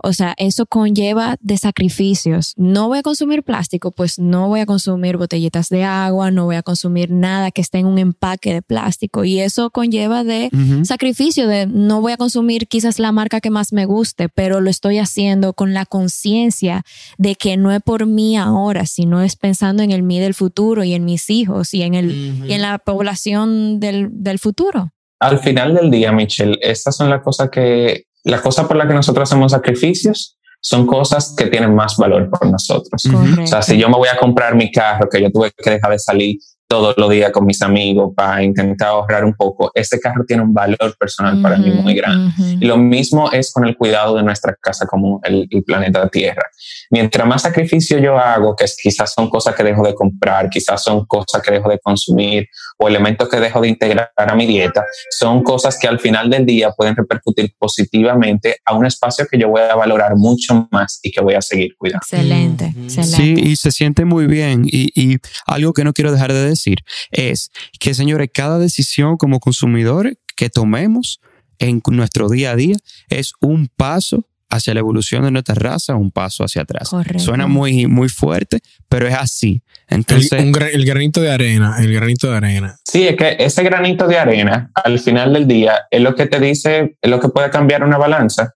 O 0.03 0.12
sea, 0.12 0.35
eso 0.37 0.66
conlleva 0.66 1.37
de 1.40 1.57
sacrificios. 1.57 2.53
No 2.57 2.88
voy 2.88 2.99
a 2.99 3.03
consumir 3.03 3.42
plástico, 3.42 3.90
pues 3.90 4.19
no 4.19 4.49
voy 4.49 4.61
a 4.61 4.66
consumir 4.66 5.16
botellitas 5.16 5.69
de 5.69 5.85
agua, 5.85 6.31
no 6.31 6.45
voy 6.45 6.57
a 6.57 6.62
consumir 6.62 7.11
nada 7.11 7.51
que 7.51 7.62
esté 7.62 7.79
en 7.79 7.87
un 7.87 7.99
empaque 7.99 8.53
de 8.53 8.62
plástico. 8.62 9.25
Y 9.25 9.40
eso 9.40 9.71
conlleva 9.71 10.25
de 10.25 10.51
sacrificio, 10.85 11.49
de 11.49 11.66
no 11.66 12.01
voy 12.01 12.12
a 12.12 12.16
consumir 12.16 12.69
quizás 12.69 12.99
la 12.99 13.12
marca 13.12 13.40
que 13.40 13.45
más 13.50 13.72
me 13.72 13.87
guste, 13.87 14.28
pero 14.28 14.61
lo 14.61 14.70
estoy 14.70 14.98
haciendo 14.98 15.52
con 15.52 15.74
la 15.74 15.87
conciencia 15.87 16.82
de 17.18 17.35
que 17.35 17.56
no 17.56 17.72
es 17.72 17.82
por 17.82 18.06
mí 18.06 18.37
ahora, 18.37 18.87
sino 18.87 19.22
es 19.22 19.37
pensando 19.37 19.82
en 19.82 19.90
el 19.90 20.02
mí 20.02 20.20
del 20.20 20.35
futuro 20.35 20.85
y 20.85 20.94
en 20.94 21.04
mis 21.04 21.30
hijos 21.30 21.74
y 21.74 21.82
en, 21.82 21.94
el, 21.94 22.11
y 22.46 22.52
en 22.52 22.62
la 22.62 22.78
población 22.78 23.80
del, 23.80 24.09
del 24.11 24.38
futuro. 24.38 24.90
Al 25.18 25.38
final 25.38 25.74
del 25.74 25.90
día, 25.90 26.12
Michelle, 26.12 26.59
estas 26.61 26.96
son 26.96 27.09
las 27.09 27.22
cosas 27.22 27.50
que, 27.50 28.04
las 28.24 28.40
cosas 28.40 28.66
por 28.66 28.76
las 28.76 28.87
que 28.87 28.94
nosotros 28.94 29.28
hacemos 29.28 29.52
sacrificios 29.52 30.37
son 30.61 30.87
cosas 30.87 31.35
que 31.37 31.46
tienen 31.46 31.74
más 31.74 31.96
valor 31.96 32.28
por 32.28 32.50
nosotros. 32.50 33.06
O 33.40 33.46
sea, 33.46 33.62
si 33.62 33.78
yo 33.78 33.88
me 33.88 33.96
voy 33.96 34.09
a 34.09 34.18
comprar 34.18 34.56
mi 34.56 34.72
carro, 34.72 35.09
que 35.09 35.22
yo 35.22 35.30
tuve 35.30 35.52
que 35.56 35.70
dejar 35.70 35.92
de 35.92 35.98
salir 35.98 36.38
todos 36.68 36.94
los 36.96 37.11
días 37.11 37.31
con 37.31 37.46
mis 37.46 37.62
amigos 37.62 38.12
para 38.14 38.42
intentar 38.42 38.88
ahorrar 38.88 39.24
un 39.24 39.35
poco, 39.35 39.70
este 39.74 40.00
carro 40.00 40.24
tiene 40.26 40.42
un 40.42 40.52
valor 40.52 40.96
personal 40.98 41.40
para 41.40 41.57
mí 41.59 41.70
muy 41.70 41.94
grande. 41.94 42.33
Y 42.61 42.66
lo 42.66 42.76
mismo 42.76 43.31
es 43.31 43.52
con 43.52 43.66
el 43.66 43.76
cuidado 43.76 44.16
de 44.16 44.22
nuestra 44.22 44.55
casa 44.61 44.87
como 44.87 45.20
el, 45.22 45.46
el, 45.50 45.62
planeta 45.62 46.09
Tierra. 46.09 46.42
Mientras 46.90 47.26
más 47.26 47.42
sacrificio 47.42 47.98
yo 47.98 48.18
hago, 48.18 48.55
que 48.57 48.64
quizás 48.83 49.12
son 49.12 49.31
cosas 49.31 49.55
que 49.55 49.62
dejo 49.62 49.85
de 49.87 49.94
comprar, 49.94 50.50
quizás 50.50 50.83
son 50.83 51.05
cosas 51.07 51.40
que 51.42 51.52
dejo 51.52 51.68
de 51.68 51.79
consumir 51.79 52.48
o 52.79 52.88
elementos 52.88 53.29
que 53.29 53.38
dejo 53.38 53.61
de 53.61 53.68
integrar 53.68 54.11
a 54.16 54.35
mi 54.35 54.46
dieta, 54.46 54.85
son 55.11 55.42
cosas 55.42 55.79
que 55.79 55.87
al 55.87 56.00
final 56.00 56.31
del 56.31 56.46
día 56.46 56.70
pueden 56.72 56.96
repercutir 56.96 57.55
positivamente 57.59 58.57
a 58.64 58.74
un 58.74 58.87
espacio 58.87 59.26
que 59.31 59.38
yo 59.38 59.48
voy 59.48 59.62
a 59.62 59.74
valorar 59.74 60.16
mucho 60.16 60.68
más 60.70 60.98
y 61.02 61.11
que 61.11 61.20
voy 61.20 61.35
a 61.35 61.42
seguir 61.42 61.76
cuidando. 61.76 62.02
Excelente, 62.02 62.74
excelente. 62.76 63.16
Sí, 63.16 63.35
y 63.38 63.57
se 63.57 63.70
siente 63.70 64.05
muy 64.05 64.26
bien. 64.26 64.64
Y, 64.66 64.90
y 64.94 65.18
algo 65.46 65.72
que 65.72 65.85
no 65.85 65.92
quiero 65.92 66.12
dejar 66.12 66.33
de 66.33 66.42
decir 66.48 66.56
decir 66.57 66.79
es 67.11 67.51
que, 67.79 67.95
señores, 67.95 68.29
cada 68.33 68.59
decisión 68.59 69.16
como 69.16 69.40
consumidores 69.40 70.16
que 70.37 70.51
tomemos 70.51 71.21
en 71.59 71.81
nuestro 71.87 72.29
día 72.29 72.53
a 72.53 72.57
día 72.57 72.77
es 73.09 73.33
un 73.40 73.69
paso 73.69 74.27
hacia 74.49 74.75
la 74.75 74.81
evolución 74.81 75.25
de 75.25 75.31
nuestra 75.31 75.55
raza, 75.55 75.97
un 75.97 76.11
paso 76.11 76.45
hacia 76.45 76.62
atrás. 76.62 76.90
Suena 77.19 77.47
muy, 77.47 77.87
muy 77.87 78.09
fuerte, 78.09 78.61
pero 78.88 79.09
es 79.09 79.14
así. 79.14 79.62
Entonces, 79.88 80.33
el, 80.33 80.55
el, 80.73 80.85
granito 80.85 81.21
de 81.21 81.31
arena, 81.31 81.77
el 81.81 81.92
granito 81.92 82.31
de 82.31 82.37
arena. 82.37 82.77
Sí, 82.85 83.07
es 83.07 83.16
que 83.16 83.37
ese 83.38 83.62
granito 83.62 84.07
de 84.07 84.19
arena, 84.19 84.71
al 84.75 84.99
final 84.99 85.33
del 85.33 85.49
día, 85.49 85.87
es 85.90 86.01
lo 86.01 86.14
que 86.14 86.27
te 86.27 86.38
dice, 86.38 86.97
es 87.01 87.11
lo 87.11 87.21
que 87.21 87.29
puede 87.29 87.51
cambiar 87.51 87.83
una 87.83 87.99
balanza 87.99 88.55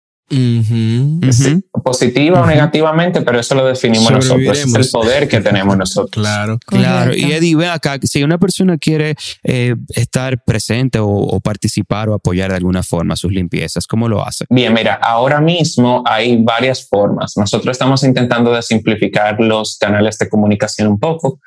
positiva 1.82 2.40
o 2.40 2.46
negativamente, 2.46 3.22
pero 3.22 3.40
eso 3.40 3.54
lo 3.54 3.66
definimos 3.66 4.10
nosotros. 4.10 4.58
Es 4.58 4.74
el 4.74 4.88
poder 4.90 5.28
que 5.28 5.40
tenemos 5.40 5.76
nosotros. 5.76 6.22
Claro. 6.22 6.58
Claro. 6.66 7.14
Y 7.14 7.32
Eddie, 7.32 7.56
ve 7.56 7.68
acá, 7.68 7.98
si 8.02 8.22
una 8.22 8.38
persona 8.38 8.78
quiere 8.78 9.16
eh, 9.42 9.74
estar 9.88 10.42
presente 10.44 10.98
o, 11.00 11.40
participar 11.40 12.08
o 12.08 12.14
apoyar 12.14 12.50
de 12.50 12.56
alguna 12.56 12.82
forma 12.82 13.16
sus 13.16 13.32
limpiezas, 13.32 13.86
¿cómo 13.86 14.08
lo 14.08 14.24
hace? 14.24 14.44
Bien, 14.48 14.72
mira, 14.72 14.94
ahora 14.94 15.40
mismo 15.40 16.02
hay 16.06 16.36
varias 16.36 16.86
formas. 16.88 17.36
Nosotros 17.36 17.72
estamos 17.72 18.02
intentando 18.04 18.52
de 18.52 18.62
simplificar 18.62 19.40
los 19.40 19.78
canales 19.78 20.18
de 20.18 20.28
comunicación 20.28 20.88
un 20.88 20.98
poco, 20.98 21.40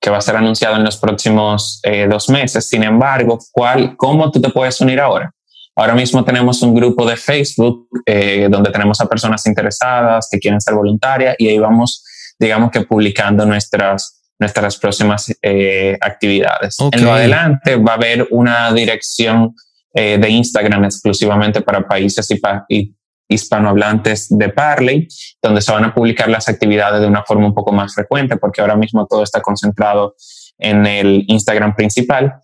que 0.00 0.08
va 0.08 0.18
a 0.18 0.22
ser 0.22 0.36
anunciado 0.36 0.76
en 0.76 0.84
los 0.84 0.96
próximos 0.96 1.80
eh, 1.82 2.06
dos 2.08 2.28
meses. 2.30 2.66
Sin 2.66 2.82
embargo, 2.82 3.38
¿cuál, 3.52 3.96
¿cómo 3.96 4.30
tú 4.30 4.40
te 4.40 4.48
puedes 4.48 4.80
unir 4.80 5.00
ahora? 5.00 5.34
Ahora 5.76 5.94
mismo 5.94 6.24
tenemos 6.24 6.62
un 6.62 6.74
grupo 6.74 7.08
de 7.08 7.16
Facebook 7.16 7.88
eh, 8.04 8.48
donde 8.50 8.70
tenemos 8.70 9.00
a 9.00 9.06
personas 9.06 9.46
interesadas 9.46 10.28
que 10.30 10.38
quieren 10.38 10.60
ser 10.60 10.74
voluntarias 10.74 11.36
y 11.38 11.48
ahí 11.48 11.58
vamos, 11.58 12.04
digamos 12.38 12.70
que 12.70 12.82
publicando 12.82 13.46
nuestras, 13.46 14.20
nuestras 14.38 14.76
próximas 14.76 15.34
eh, 15.42 15.96
actividades. 16.00 16.76
En 16.92 17.04
lo 17.04 17.12
adelante 17.12 17.76
va 17.76 17.92
a 17.92 17.96
haber 17.96 18.28
una 18.30 18.72
dirección 18.72 19.54
eh, 19.94 20.18
de 20.18 20.28
Instagram 20.28 20.84
exclusivamente 20.84 21.62
para 21.62 21.86
países 21.86 22.28
y, 22.68 22.94
hispanohablantes 23.28 24.26
de 24.28 24.48
Parley, 24.48 25.06
donde 25.40 25.60
se 25.60 25.70
van 25.70 25.84
a 25.84 25.94
publicar 25.94 26.28
las 26.28 26.48
actividades 26.48 27.00
de 27.00 27.06
una 27.06 27.22
forma 27.22 27.46
un 27.46 27.54
poco 27.54 27.70
más 27.70 27.94
frecuente, 27.94 28.36
porque 28.36 28.60
ahora 28.60 28.74
mismo 28.74 29.06
todo 29.06 29.22
está 29.22 29.40
concentrado 29.40 30.16
en 30.58 30.84
el 30.84 31.24
Instagram 31.28 31.76
principal. 31.76 32.34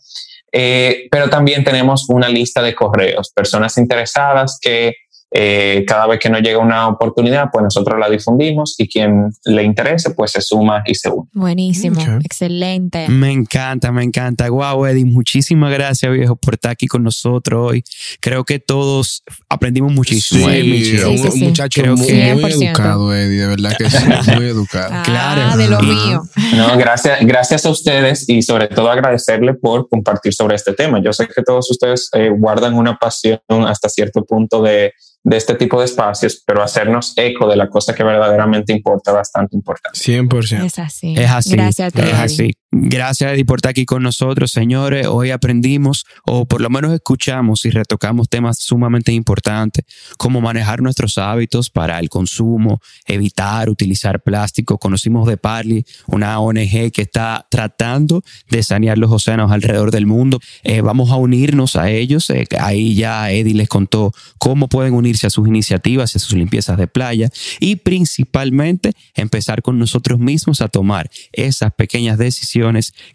Eh, 0.52 1.08
pero 1.10 1.28
también 1.28 1.64
tenemos 1.64 2.08
una 2.08 2.28
lista 2.28 2.62
de 2.62 2.74
correos, 2.74 3.30
personas 3.34 3.76
interesadas 3.78 4.58
que 4.60 4.94
eh, 5.32 5.84
cada 5.86 6.06
vez 6.06 6.20
que 6.20 6.30
nos 6.30 6.40
llega 6.40 6.58
una 6.58 6.88
oportunidad, 6.88 7.48
pues 7.52 7.64
nosotros 7.64 7.98
la 7.98 8.08
difundimos 8.08 8.74
y 8.78 8.88
quien 8.88 9.32
le 9.44 9.64
interese, 9.64 10.10
pues 10.10 10.30
se 10.30 10.40
suma 10.40 10.82
y 10.86 10.94
se 10.94 11.10
une. 11.10 11.28
Buenísimo, 11.32 12.00
excelente. 12.22 13.08
Me 13.08 13.32
encanta, 13.32 13.90
me 13.90 14.04
encanta. 14.04 14.48
Wow, 14.48 14.86
Eddie, 14.86 15.04
muchísimas 15.04 15.72
gracias, 15.72 16.12
viejo, 16.12 16.36
por 16.36 16.54
estar 16.54 16.70
aquí 16.70 16.86
con 16.86 17.02
nosotros 17.02 17.72
hoy. 17.72 17.84
Creo 18.20 18.44
que 18.44 18.60
todos 18.60 19.24
aprendimos 19.48 19.92
muchísimo. 19.92 20.48
Sí, 20.48 20.96
un, 21.04 21.40
muchacho 21.40 21.82
muy, 21.96 22.08
educado, 22.08 23.12
Eddie, 23.14 23.40
de 23.40 23.46
verdad 23.48 23.76
que 23.76 23.90
sí, 23.90 24.04
muy 24.36 24.46
educado. 24.46 24.90
Ah, 24.92 25.02
claro. 25.04 25.56
de 25.58 25.68
lo 25.68 25.80
mío. 25.80 26.22
No, 26.54 26.78
gracias, 26.78 27.18
gracias 27.22 27.66
a 27.66 27.70
ustedes 27.70 28.28
y 28.28 28.42
sobre 28.42 28.68
todo 28.68 28.90
agradecerle 28.90 29.54
por 29.54 29.88
compartir 29.88 30.32
sobre 30.32 30.54
este 30.54 30.72
tema. 30.72 31.02
Yo 31.02 31.12
sé 31.12 31.26
que 31.26 31.42
todos 31.42 31.68
ustedes 31.70 32.08
eh, 32.12 32.30
guardan 32.30 32.74
una 32.74 32.96
pasión 32.96 33.40
hasta 33.48 33.88
cierto 33.88 34.24
punto 34.24 34.62
de 34.62 34.92
de 35.26 35.36
este 35.36 35.56
tipo 35.56 35.80
de 35.80 35.86
espacios, 35.86 36.40
pero 36.46 36.62
hacernos 36.62 37.12
eco 37.16 37.48
de 37.48 37.56
la 37.56 37.68
cosa 37.68 37.92
que 37.92 38.04
verdaderamente 38.04 38.72
importa, 38.72 39.10
bastante 39.10 39.56
importante. 39.56 39.98
100%. 39.98 40.64
Es 40.64 40.78
así. 40.78 41.14
Es 41.18 41.28
así. 41.28 41.56
Gracias 41.56 41.88
a 41.88 41.90
ti. 41.90 42.08
Es 42.08 42.14
así. 42.14 42.52
Gracias 42.78 43.32
Eddie 43.32 43.46
por 43.46 43.60
estar 43.60 43.70
aquí 43.70 43.86
con 43.86 44.02
nosotros, 44.02 44.50
señores. 44.50 45.06
Hoy 45.06 45.30
aprendimos, 45.30 46.04
o 46.26 46.44
por 46.44 46.60
lo 46.60 46.68
menos 46.68 46.92
escuchamos 46.92 47.64
y 47.64 47.70
retocamos 47.70 48.28
temas 48.28 48.58
sumamente 48.58 49.12
importantes, 49.12 49.86
como 50.18 50.42
manejar 50.42 50.82
nuestros 50.82 51.16
hábitos 51.16 51.70
para 51.70 51.98
el 51.98 52.10
consumo, 52.10 52.82
evitar 53.06 53.70
utilizar 53.70 54.20
plástico. 54.22 54.76
Conocimos 54.76 55.26
de 55.26 55.38
Parley, 55.38 55.86
una 56.06 56.38
ONG 56.38 56.92
que 56.92 57.00
está 57.00 57.46
tratando 57.50 58.22
de 58.50 58.62
sanear 58.62 58.98
los 58.98 59.10
océanos 59.10 59.52
alrededor 59.52 59.90
del 59.90 60.04
mundo. 60.04 60.38
Eh, 60.62 60.82
vamos 60.82 61.10
a 61.10 61.16
unirnos 61.16 61.76
a 61.76 61.88
ellos. 61.88 62.28
Eh, 62.28 62.46
ahí 62.60 62.94
ya 62.94 63.30
Eddie 63.30 63.54
les 63.54 63.70
contó 63.70 64.12
cómo 64.36 64.68
pueden 64.68 64.92
unirse 64.92 65.26
a 65.26 65.30
sus 65.30 65.48
iniciativas, 65.48 66.14
a 66.14 66.18
sus 66.18 66.34
limpiezas 66.34 66.76
de 66.76 66.86
playa 66.86 67.30
y 67.58 67.76
principalmente 67.76 68.92
empezar 69.14 69.62
con 69.62 69.78
nosotros 69.78 70.18
mismos 70.18 70.60
a 70.60 70.68
tomar 70.68 71.08
esas 71.32 71.72
pequeñas 71.72 72.18
decisiones 72.18 72.65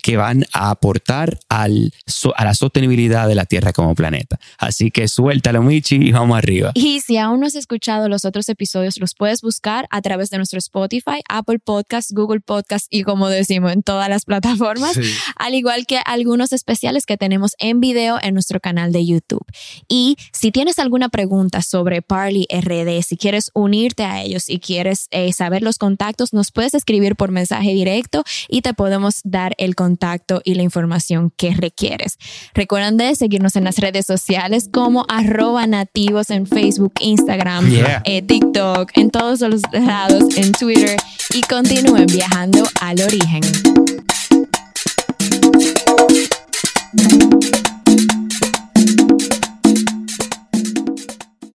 que 0.02 0.18
van 0.18 0.46
a 0.54 0.70
aportar 0.70 1.40
al, 1.50 1.94
a 2.36 2.46
la 2.46 2.54
sostenibilidad 2.54 3.28
de 3.28 3.36
la 3.36 3.46
Tierra 3.46 3.74
como 3.74 3.96
planeta. 3.96 4.40
Así 4.58 4.92
que 4.92 5.08
suéltalo, 5.08 5.62
Michi, 5.62 5.96
y 5.96 6.12
vamos 6.12 6.38
arriba. 6.38 6.72
Y 6.74 7.02
si 7.02 7.18
aún 7.18 7.40
no 7.40 7.48
has 7.48 7.56
escuchado 7.56 8.10
los 8.10 8.26
otros 8.26 8.50
episodios, 8.50 9.00
los 9.00 9.16
puedes 9.16 9.42
buscar 9.42 9.88
a 9.90 10.02
través 10.02 10.30
de 10.30 10.38
nuestro 10.38 10.60
Spotify, 10.60 11.22
Apple 11.30 11.60
Podcast, 11.60 12.12
Google 12.12 12.42
Podcast 12.42 12.88
y 12.90 13.04
como 13.04 13.30
decimos 13.30 13.72
en 13.74 13.84
todas 13.84 14.10
las 14.10 14.26
plataformas, 14.26 15.00
al 15.36 15.56
igual 15.56 15.86
que 15.86 16.00
algunos 16.06 16.54
especiales 16.54 17.06
que 17.06 17.18
tenemos 17.18 17.54
en 17.60 17.80
video 17.80 18.18
en 18.22 18.34
nuestro 18.34 18.60
canal 18.60 18.92
de 18.92 19.06
YouTube. 19.06 19.46
Y 19.88 20.18
si 20.32 20.52
tienes 20.52 20.80
alguna 20.80 21.10
pregunta 21.10 21.62
sobre 21.62 22.02
Parley 22.02 22.48
RD, 22.52 23.02
si 23.04 23.18
quieres 23.18 23.52
unirte 23.54 24.04
a 24.04 24.22
ellos 24.22 24.50
y 24.50 24.60
quieres 24.60 25.08
eh, 25.12 25.34
saber 25.34 25.62
los 25.62 25.78
contactos, 25.78 26.34
nos 26.34 26.52
puedes 26.52 26.74
escribir 26.74 27.16
por 27.16 27.32
mensaje 27.32 27.74
directo 27.74 28.24
y 28.48 28.62
te 28.62 28.74
podemos 28.74 29.22
dar 29.32 29.56
el 29.58 29.76
contacto 29.76 30.42
y 30.44 30.56
la 30.56 30.64
información 30.64 31.32
que 31.36 31.52
requieres. 31.54 32.18
Recuerden 32.54 32.98
de 32.98 33.16
seguirnos 33.16 33.56
en 33.56 33.64
las 33.64 33.78
redes 33.78 34.06
sociales 34.06 34.70
como 34.72 35.06
arroba 35.10 35.66
nativos 35.68 36.30
en 36.30 36.46
Facebook, 36.46 36.94
Instagram, 37.00 37.72
eh, 38.06 38.22
TikTok, 38.22 38.92
en 38.98 39.10
todos 39.10 39.42
los 39.42 39.62
lados, 39.72 40.38
en 40.38 40.52
Twitter 40.52 40.98
y 41.34 41.42
continúen 41.42 42.08
viajando 42.08 42.64
al 42.82 43.02
origen. 43.02 43.42